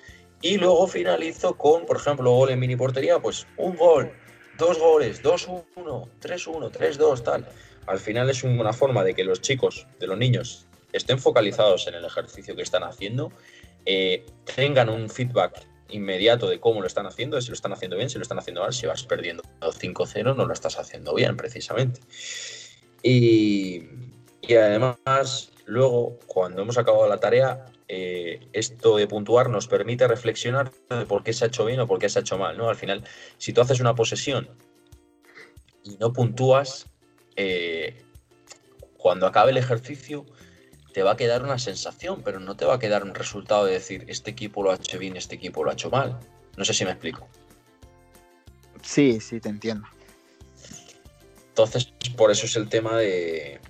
y 0.44 0.58
luego 0.58 0.86
finalizo 0.86 1.56
con, 1.56 1.86
por 1.86 1.96
ejemplo, 1.96 2.30
gol 2.30 2.50
en 2.50 2.60
mini 2.60 2.76
portería, 2.76 3.18
pues 3.18 3.46
un 3.56 3.76
gol, 3.76 4.12
dos 4.58 4.78
goles, 4.78 5.22
2-1, 5.22 5.64
3-1, 6.20 6.70
3-2, 6.70 7.22
tal. 7.22 7.48
Al 7.86 7.98
final 7.98 8.28
es 8.28 8.44
una 8.44 8.74
forma 8.74 9.02
de 9.02 9.14
que 9.14 9.24
los 9.24 9.40
chicos, 9.40 9.86
de 9.98 10.06
los 10.06 10.18
niños, 10.18 10.66
estén 10.92 11.18
focalizados 11.18 11.86
en 11.86 11.94
el 11.94 12.04
ejercicio 12.04 12.54
que 12.54 12.60
están 12.60 12.82
haciendo, 12.84 13.32
eh, 13.86 14.26
tengan 14.54 14.90
un 14.90 15.08
feedback 15.08 15.66
inmediato 15.88 16.46
de 16.46 16.60
cómo 16.60 16.82
lo 16.82 16.88
están 16.88 17.06
haciendo, 17.06 17.40
si 17.40 17.48
lo 17.48 17.54
están 17.54 17.72
haciendo 17.72 17.96
bien, 17.96 18.10
si 18.10 18.18
lo 18.18 18.22
están 18.22 18.38
haciendo 18.38 18.60
mal, 18.60 18.74
si 18.74 18.86
vas 18.86 19.02
perdiendo 19.02 19.42
5-0 19.62 20.36
no 20.36 20.44
lo 20.44 20.52
estás 20.52 20.78
haciendo 20.78 21.14
bien 21.14 21.38
precisamente. 21.38 22.00
Y, 23.02 23.82
Y 24.42 24.54
además, 24.56 25.52
luego, 25.64 26.18
cuando 26.26 26.60
hemos 26.60 26.76
acabado 26.76 27.08
la 27.08 27.18
tarea, 27.18 27.64
eh, 27.88 28.48
esto 28.52 28.96
de 28.96 29.06
puntuar 29.06 29.50
nos 29.50 29.66
permite 29.66 30.08
reflexionar 30.08 30.72
de 30.88 31.06
por 31.06 31.22
qué 31.22 31.32
se 31.32 31.44
ha 31.44 31.48
hecho 31.48 31.64
bien 31.64 31.80
o 31.80 31.86
por 31.86 31.98
qué 31.98 32.08
se 32.08 32.18
ha 32.18 32.22
hecho 32.22 32.38
mal. 32.38 32.56
¿no? 32.56 32.68
Al 32.68 32.76
final, 32.76 33.04
si 33.38 33.52
tú 33.52 33.60
haces 33.60 33.80
una 33.80 33.94
posesión 33.94 34.48
y 35.82 35.96
no 35.98 36.12
puntúas, 36.12 36.86
eh, 37.36 38.02
cuando 38.96 39.26
acabe 39.26 39.50
el 39.50 39.58
ejercicio 39.58 40.24
te 40.94 41.02
va 41.02 41.12
a 41.12 41.16
quedar 41.16 41.42
una 41.42 41.58
sensación, 41.58 42.22
pero 42.24 42.38
no 42.38 42.56
te 42.56 42.64
va 42.64 42.74
a 42.74 42.78
quedar 42.78 43.02
un 43.02 43.14
resultado 43.14 43.66
de 43.66 43.72
decir, 43.72 44.04
este 44.08 44.30
equipo 44.30 44.62
lo 44.62 44.70
ha 44.70 44.76
hecho 44.76 44.98
bien, 44.98 45.16
este 45.16 45.34
equipo 45.34 45.64
lo 45.64 45.70
ha 45.70 45.74
hecho 45.74 45.90
mal. 45.90 46.20
No 46.56 46.64
sé 46.64 46.72
si 46.72 46.84
me 46.84 46.92
explico. 46.92 47.28
Sí, 48.82 49.20
sí, 49.20 49.40
te 49.40 49.48
entiendo. 49.48 49.86
Entonces, 51.48 51.92
por 52.16 52.30
eso 52.30 52.46
es 52.46 52.56
el 52.56 52.68
tema 52.68 52.96
de, 52.96 53.60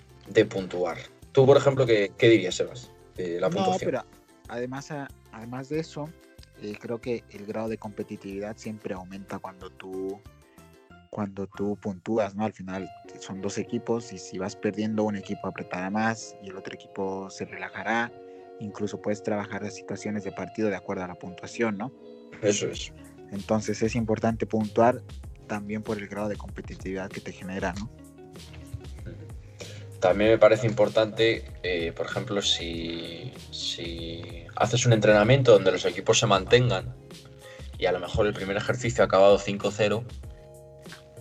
puntuar. 0.49 0.99
Tú, 1.33 1.47
por 1.47 1.57
ejemplo, 1.57 1.87
¿qué, 1.87 2.13
dirías, 2.19 2.57
Sebas? 2.57 2.91
La 3.17 3.51
puntuación. 3.51 3.73
No, 3.73 3.79
pero 3.79 4.05
además, 4.49 4.89
además 5.33 5.69
de 5.69 5.81
eso, 5.81 6.09
eh, 6.63 6.77
creo 6.81 7.01
que 7.01 7.25
el 7.31 7.47
grado 7.47 7.69
de 7.69 7.79
competitividad 7.79 8.57
siempre 8.57 8.95
aumenta 8.95 9.39
cuando 9.39 9.71
tú 9.71 10.21
cuando 11.11 11.47
tú 11.47 11.77
puntúas, 11.77 12.35
¿no? 12.35 12.45
Al 12.45 12.53
final 12.53 12.91
son 13.21 13.41
dos 13.41 13.57
equipos 13.59 14.13
y 14.13 14.19
si 14.19 14.37
vas 14.37 14.57
perdiendo 14.57 15.05
un 15.05 15.15
equipo 15.15 15.47
apretará 15.47 15.89
más 15.89 16.35
y 16.43 16.49
el 16.49 16.57
otro 16.57 16.75
equipo 16.75 17.31
se 17.31 17.45
relajará. 17.45 18.13
Incluso 18.59 19.01
puedes 19.01 19.23
trabajar 19.23 19.63
las 19.63 19.77
situaciones 19.77 20.25
de 20.25 20.33
partido 20.33 20.71
de 20.71 20.75
acuerdo 20.75 21.05
a 21.05 21.07
la 21.07 21.15
puntuación, 21.15 21.79
¿no? 21.79 21.93
Eso 22.43 22.67
es. 22.67 22.93
Entonces 23.31 23.81
es 23.83 23.95
importante 23.95 24.45
puntuar 24.45 25.03
también 25.47 25.85
por 25.85 25.99
el 25.99 26.09
grado 26.09 26.29
de 26.29 26.37
competitividad 26.37 27.09
que 27.11 27.21
te 27.21 27.31
genera, 27.31 27.73
¿no? 27.75 27.89
También 30.05 30.33
me 30.33 30.39
parece 30.39 30.67
importante, 30.67 31.47
eh, 31.63 31.91
por 31.97 32.05
ejemplo, 32.05 32.43
si, 32.43 33.33
haces 34.55 34.85
un 34.85 34.93
entrenamiento 34.93 35.53
donde 35.53 35.73
los 35.73 35.87
equipos 35.87 36.19
se 36.19 36.27
mantengan 36.27 36.95
y 37.79 37.87
a 37.87 37.93
lo 37.93 38.01
mejor 38.01 38.27
el 38.27 38.35
primer 38.35 38.59
ejercicio 38.59 39.03
ha 39.03 39.07
acabado 39.07 39.39
5-0, 39.39 40.05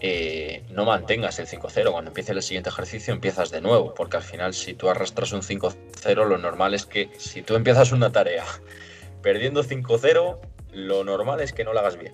eh, 0.01 0.65
no 0.69 0.83
mantengas 0.83 1.39
el 1.39 1.47
5-0. 1.47 1.93
Cuando 1.93 2.09
empiece 2.09 2.33
el 2.33 2.43
siguiente 2.43 2.71
ejercicio 2.71 3.13
empiezas 3.13 3.51
de 3.51 3.61
nuevo, 3.61 3.93
porque 3.93 4.17
al 4.17 4.23
final 4.23 4.53
si 4.53 4.73
tú 4.73 4.89
arrastras 4.89 5.31
un 5.31 5.43
5-0, 5.43 6.27
lo 6.27 6.37
normal 6.37 6.73
es 6.73 6.85
que 6.85 7.09
si 7.17 7.41
tú 7.41 7.55
empiezas 7.55 7.93
una 7.93 8.11
tarea 8.11 8.43
perdiendo 9.21 9.63
5-0, 9.63 10.39
lo 10.73 11.05
normal 11.05 11.39
es 11.39 11.53
que 11.53 11.63
no 11.63 11.71
la 11.71 11.79
hagas 11.79 11.97
bien, 11.97 12.11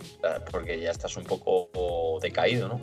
porque 0.51 0.79
ya 0.79 0.91
estás 0.91 1.17
un 1.17 1.23
poco 1.23 2.19
decaído, 2.21 2.67
¿no? 2.67 2.79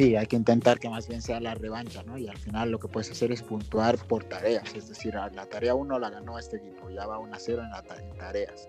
Sí, 0.00 0.16
hay 0.16 0.26
que 0.26 0.36
intentar 0.36 0.78
que 0.78 0.88
más 0.88 1.06
bien 1.06 1.20
sea 1.20 1.40
la 1.40 1.54
revancha, 1.54 2.02
¿no? 2.04 2.16
Y 2.16 2.26
al 2.26 2.38
final 2.38 2.70
lo 2.70 2.80
que 2.80 2.88
puedes 2.88 3.10
hacer 3.10 3.32
es 3.32 3.42
puntuar 3.42 3.98
por 3.98 4.24
tareas, 4.24 4.74
es 4.74 4.88
decir, 4.88 5.12
la 5.12 5.44
tarea 5.44 5.74
1 5.74 5.98
la 5.98 6.08
ganó 6.08 6.38
este 6.38 6.56
equipo, 6.56 6.88
ya 6.88 7.04
va 7.06 7.18
1-0 7.18 7.62
en, 7.62 7.70
la 7.70 7.84
en 7.98 8.16
tareas. 8.16 8.66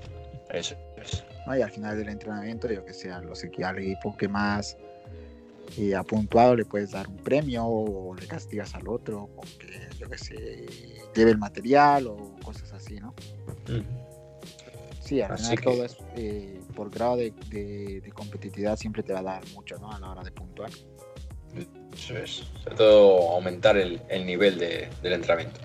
Eso 0.49 0.75
es. 0.97 1.23
Y 1.47 1.61
al 1.61 1.71
final 1.71 1.97
del 1.97 2.09
entrenamiento, 2.09 2.69
yo 2.69 2.83
que 2.83 2.93
sé, 2.93 3.07
los 3.21 3.45
al 3.63 3.79
equipo 3.79 4.17
que 4.17 4.27
más 4.27 4.75
eh, 5.77 5.95
ha 5.95 6.03
puntuado 6.03 6.57
le 6.57 6.65
puedes 6.65 6.91
dar 6.91 7.07
un 7.07 7.15
premio 7.15 7.65
o 7.65 8.13
le 8.13 8.27
castigas 8.27 8.75
al 8.75 8.89
otro 8.89 9.29
porque, 9.33 9.87
yo 9.97 10.09
que 10.09 10.17
sé, 10.17 10.65
lleve 11.15 11.31
el 11.31 11.37
material 11.37 12.07
o 12.07 12.35
cosas 12.43 12.73
así, 12.73 12.99
¿no? 12.99 13.13
Sí, 14.99 15.21
al 15.21 15.37
final 15.37 15.61
todo 15.61 15.85
es 15.85 15.97
eh, 16.17 16.59
por 16.75 16.89
grado 16.89 17.15
de, 17.15 18.03
competitividad 18.13 18.75
siempre 18.75 19.01
te 19.01 19.13
va 19.13 19.19
a 19.19 19.23
dar 19.23 19.43
mucho, 19.53 19.77
¿no? 19.77 19.93
A 19.93 19.97
la 19.97 20.11
hora 20.11 20.23
de 20.23 20.31
puntuar. 20.31 20.71
Eso 21.93 22.17
es, 22.17 22.43
sobre 22.63 22.75
todo 22.75 23.31
aumentar 23.31 23.77
el, 23.77 24.01
nivel 24.25 24.57
del 24.57 25.13
entrenamiento. 25.13 25.59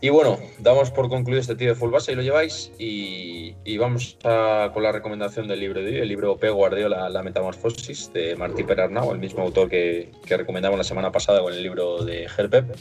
Y 0.00 0.08
bueno, 0.08 0.40
damos 0.58 0.90
por 0.90 1.08
concluido 1.08 1.40
este 1.40 1.54
tío 1.54 1.68
de 1.68 1.74
full 1.76 1.92
base 1.92 2.10
y 2.10 2.16
lo 2.16 2.22
lleváis. 2.22 2.72
Y, 2.76 3.78
vamos 3.78 4.18
con 4.22 4.82
la 4.82 4.90
recomendación 4.90 5.46
del 5.46 5.60
libro 5.60 5.80
de 5.80 5.86
hoy, 5.86 5.98
el 5.98 6.08
libro 6.08 6.36
P. 6.36 6.50
Guardiola, 6.50 7.08
La 7.08 7.22
Metamorfosis, 7.22 8.12
de 8.12 8.34
Martí 8.34 8.64
Perarnau, 8.64 9.12
el 9.12 9.20
mismo 9.20 9.42
autor 9.42 9.68
que, 9.68 10.10
recomendamos 10.28 10.76
la 10.76 10.84
semana 10.84 11.12
pasada 11.12 11.40
con 11.40 11.52
el 11.52 11.62
libro 11.62 12.04
de 12.04 12.24
Herpep. 12.24 12.74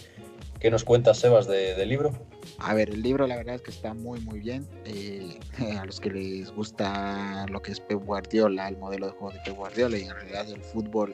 ¿Qué 0.59 0.71
nos 0.71 0.83
cuentas, 0.83 1.19
Sebas, 1.19 1.47
del 1.47 1.87
libro? 1.87 2.11
A 2.57 2.73
ver, 2.73 2.89
el 2.89 3.03
libro 3.03 3.25
la 3.27 3.35
verdad 3.35 3.55
es 3.55 3.61
que 3.61 3.71
está 3.71 3.93
muy, 3.93 4.19
muy 4.21 4.39
bien. 4.39 4.67
Eh, 4.85 5.39
a 5.79 5.85
los 5.85 5.99
que 5.99 6.09
les 6.09 6.51
gusta 6.51 7.45
lo 7.49 7.61
que 7.61 7.71
es 7.71 7.79
Pep 7.79 7.99
Guardiola, 8.03 8.67
el 8.67 8.77
modelo 8.77 9.07
de 9.07 9.11
juego 9.13 9.31
de 9.31 9.39
Pep 9.45 9.55
Guardiola 9.55 9.97
y 9.97 10.03
en 10.03 10.15
realidad 10.15 10.49
el 10.49 10.61
fútbol, 10.61 11.13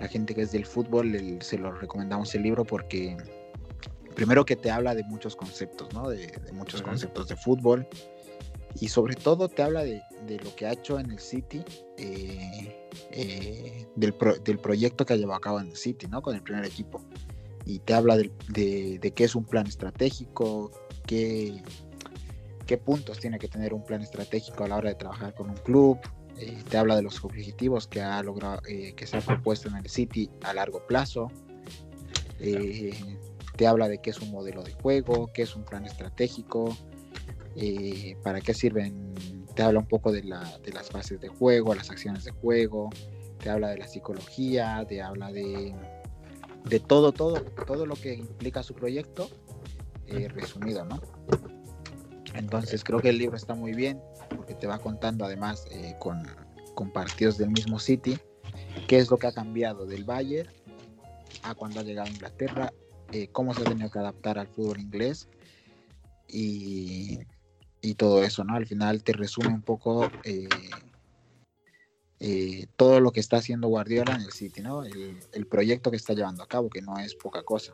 la 0.00 0.08
gente 0.08 0.34
que 0.34 0.42
es 0.42 0.52
del 0.52 0.66
fútbol, 0.66 1.38
se 1.40 1.58
lo 1.58 1.72
recomendamos 1.72 2.34
el 2.34 2.42
libro 2.42 2.64
porque 2.64 3.16
primero 4.14 4.44
que 4.44 4.56
te 4.56 4.70
habla 4.70 4.94
de 4.94 5.04
muchos 5.04 5.36
conceptos, 5.36 5.92
¿no? 5.94 6.08
De, 6.08 6.32
muchos 6.52 6.82
conceptos 6.82 7.28
de 7.28 7.36
fútbol 7.36 7.86
y 8.78 8.88
sobre 8.88 9.14
todo 9.14 9.48
te 9.48 9.62
habla 9.62 9.84
de, 9.84 10.02
lo 10.44 10.54
que 10.54 10.66
ha 10.66 10.72
hecho 10.72 10.98
en 10.98 11.10
el 11.10 11.18
City, 11.18 11.64
eh, 11.96 12.88
eh, 13.10 13.86
del, 13.96 14.12
proyecto 14.12 15.04
que 15.04 15.14
ha 15.14 15.16
llevado 15.16 15.38
a 15.38 15.40
cabo 15.40 15.60
en 15.60 15.68
el 15.68 15.76
City, 15.76 16.06
¿no? 16.06 16.22
Con 16.22 16.36
el 16.36 16.42
primer 16.42 16.64
equipo. 16.64 17.00
Y 17.64 17.80
te 17.80 17.94
habla 17.94 18.16
de, 18.16 19.12
qué 19.14 19.24
es 19.24 19.34
un 19.34 19.44
plan 19.44 19.66
estratégico, 19.66 20.70
qué, 21.06 21.62
qué 22.66 22.78
puntos 22.78 23.18
tiene 23.18 23.38
que 23.38 23.48
tener 23.48 23.74
un 23.74 23.84
plan 23.84 24.02
estratégico 24.02 24.64
a 24.64 24.68
la 24.68 24.76
hora 24.76 24.90
de 24.90 24.96
trabajar 24.96 25.34
con 25.34 25.50
un 25.50 25.56
club. 25.56 25.98
Eh, 26.38 26.62
te 26.68 26.78
habla 26.78 26.96
de 26.96 27.02
los 27.02 27.22
objetivos 27.24 27.86
que 27.86 28.00
ha 28.00 28.22
logrado, 28.22 28.62
que 28.62 29.06
se 29.06 29.16
ha 29.16 29.20
propuesto 29.20 29.68
en 29.68 29.76
el 29.76 29.88
City 29.88 30.30
a 30.42 30.54
largo 30.54 30.86
plazo. 30.86 31.30
Te 32.38 33.66
habla 33.66 33.88
de 33.88 33.98
qué 33.98 34.10
es 34.10 34.20
un 34.20 34.30
modelo 34.30 34.62
de 34.62 34.72
juego, 34.72 35.30
qué 35.34 35.42
es 35.42 35.54
un 35.54 35.64
plan 35.64 35.84
estratégico, 35.84 36.74
eh, 37.56 38.16
para 38.22 38.40
qué 38.40 38.54
sirven, 38.54 39.12
te 39.54 39.62
habla 39.62 39.80
un 39.80 39.86
poco 39.86 40.12
de, 40.12 40.22
las 40.22 40.92
bases 40.92 41.20
de 41.20 41.28
juego, 41.28 41.74
las 41.74 41.90
acciones 41.90 42.24
de 42.24 42.30
juego, 42.30 42.90
te 43.38 43.50
habla 43.50 43.68
de 43.68 43.78
la 43.78 43.88
psicología, 43.88 44.84
te 44.88 45.02
habla 45.02 45.32
de, 45.32 45.74
de 46.64 46.80
todo, 46.80 47.12
todo, 47.12 47.42
todo 47.66 47.86
lo 47.86 47.96
que 47.96 48.14
implica 48.14 48.62
su 48.62 48.74
proyecto, 48.74 49.28
eh, 50.06 50.28
resumido, 50.28 50.84
¿no? 50.84 51.00
Entonces 52.34 52.84
creo 52.84 53.00
que 53.00 53.08
el 53.08 53.18
libro 53.18 53.36
está 53.36 53.54
muy 53.54 53.74
bien, 53.74 54.00
porque 54.34 54.54
te 54.54 54.66
va 54.66 54.78
contando 54.78 55.24
además 55.24 55.66
eh, 55.70 55.94
con, 55.98 56.22
con 56.74 56.92
partidos 56.92 57.38
del 57.38 57.50
mismo 57.50 57.78
City, 57.78 58.18
qué 58.88 58.98
es 58.98 59.10
lo 59.10 59.18
que 59.18 59.26
ha 59.26 59.32
cambiado 59.32 59.86
del 59.86 60.04
Bayern 60.04 60.50
a 61.42 61.54
cuando 61.54 61.80
ha 61.80 61.82
llegado 61.82 62.08
a 62.08 62.10
Inglaterra 62.10 62.72
eh, 63.12 63.28
cómo 63.32 63.54
se 63.54 63.62
ha 63.62 63.64
tenido 63.64 63.90
que 63.90 63.98
adaptar 63.98 64.38
al 64.38 64.46
fútbol 64.46 64.80
inglés 64.80 65.28
y, 66.28 67.18
todo 67.96 68.22
eso, 68.22 68.44
¿no? 68.44 68.54
Al 68.54 68.66
final 68.66 69.02
te 69.02 69.12
resume 69.12 69.48
un 69.48 69.62
poco 69.62 70.10
eh, 72.20 72.66
todo 72.76 73.00
lo 73.00 73.10
que 73.10 73.20
está 73.20 73.38
haciendo 73.38 73.68
Guardiola 73.68 74.14
en 74.14 74.22
el 74.22 74.32
City, 74.32 74.62
¿no? 74.62 74.84
El, 74.84 75.46
proyecto 75.46 75.90
que 75.90 75.96
está 75.96 76.14
llevando 76.14 76.42
a 76.42 76.46
cabo, 76.46 76.70
que 76.70 76.80
no 76.80 76.98
es 76.98 77.14
poca 77.14 77.42
cosa. 77.42 77.72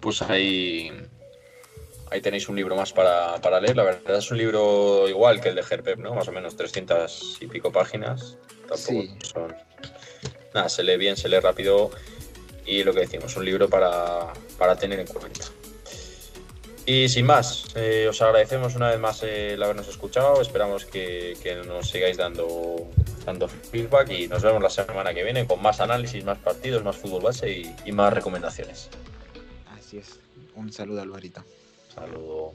Pues 0.00 0.22
ahí, 0.22 0.90
ahí 2.12 2.20
tenéis 2.20 2.48
un 2.48 2.56
libro 2.56 2.76
más 2.76 2.92
para, 2.92 3.60
leer. 3.60 3.76
La 3.76 3.84
verdad 3.84 4.18
es 4.18 4.30
un 4.30 4.38
libro 4.38 5.08
igual 5.08 5.40
que 5.40 5.48
el 5.48 5.54
de 5.54 5.64
Herpep, 5.68 5.98
¿no? 5.98 6.14
Más 6.14 6.28
o 6.28 6.32
menos 6.32 6.56
300 6.56 7.38
y 7.40 7.46
pico 7.46 7.72
páginas. 7.72 8.36
Tampoco 8.68 9.02
son 9.24 9.54
nada, 10.54 10.68
se 10.68 10.82
lee 10.82 10.98
bien, 10.98 11.16
se 11.16 11.28
lee 11.28 11.40
rápido 11.40 11.90
y 12.66 12.84
lo 12.84 12.92
que 12.92 13.00
decimos, 13.00 13.34
un 13.36 13.44
libro 13.44 13.68
para, 13.68 14.32
tener 14.78 15.00
en 15.00 15.06
cuenta. 15.06 15.46
Y 16.84 17.08
sin 17.08 17.26
más, 17.26 17.64
eh, 17.76 18.06
os 18.08 18.20
agradecemos 18.20 18.74
una 18.74 18.90
vez 18.90 18.98
más 18.98 19.22
el 19.22 19.62
habernos 19.62 19.88
escuchado, 19.88 20.40
esperamos 20.42 20.84
que, 20.84 21.62
nos 21.66 21.88
sigáis 21.88 22.18
dando, 22.18 22.88
dando 23.24 23.48
feedback 23.48 24.10
y 24.10 24.28
nos 24.28 24.42
vemos 24.42 24.62
la 24.62 24.70
semana 24.70 25.14
que 25.14 25.24
viene 25.24 25.46
con 25.46 25.62
más 25.62 25.80
análisis, 25.80 26.24
más 26.24 26.38
partidos, 26.38 26.84
más 26.84 26.96
fútbol 26.96 27.22
base 27.22 27.50
y, 27.50 27.74
y 27.86 27.92
más 27.92 28.12
recomendaciones. 28.12 28.90
Así 29.70 29.98
es, 29.98 30.18
un 30.54 30.72
saludo 30.72 31.00
Alvarito. 31.02 31.42
Saludo. 31.94 32.54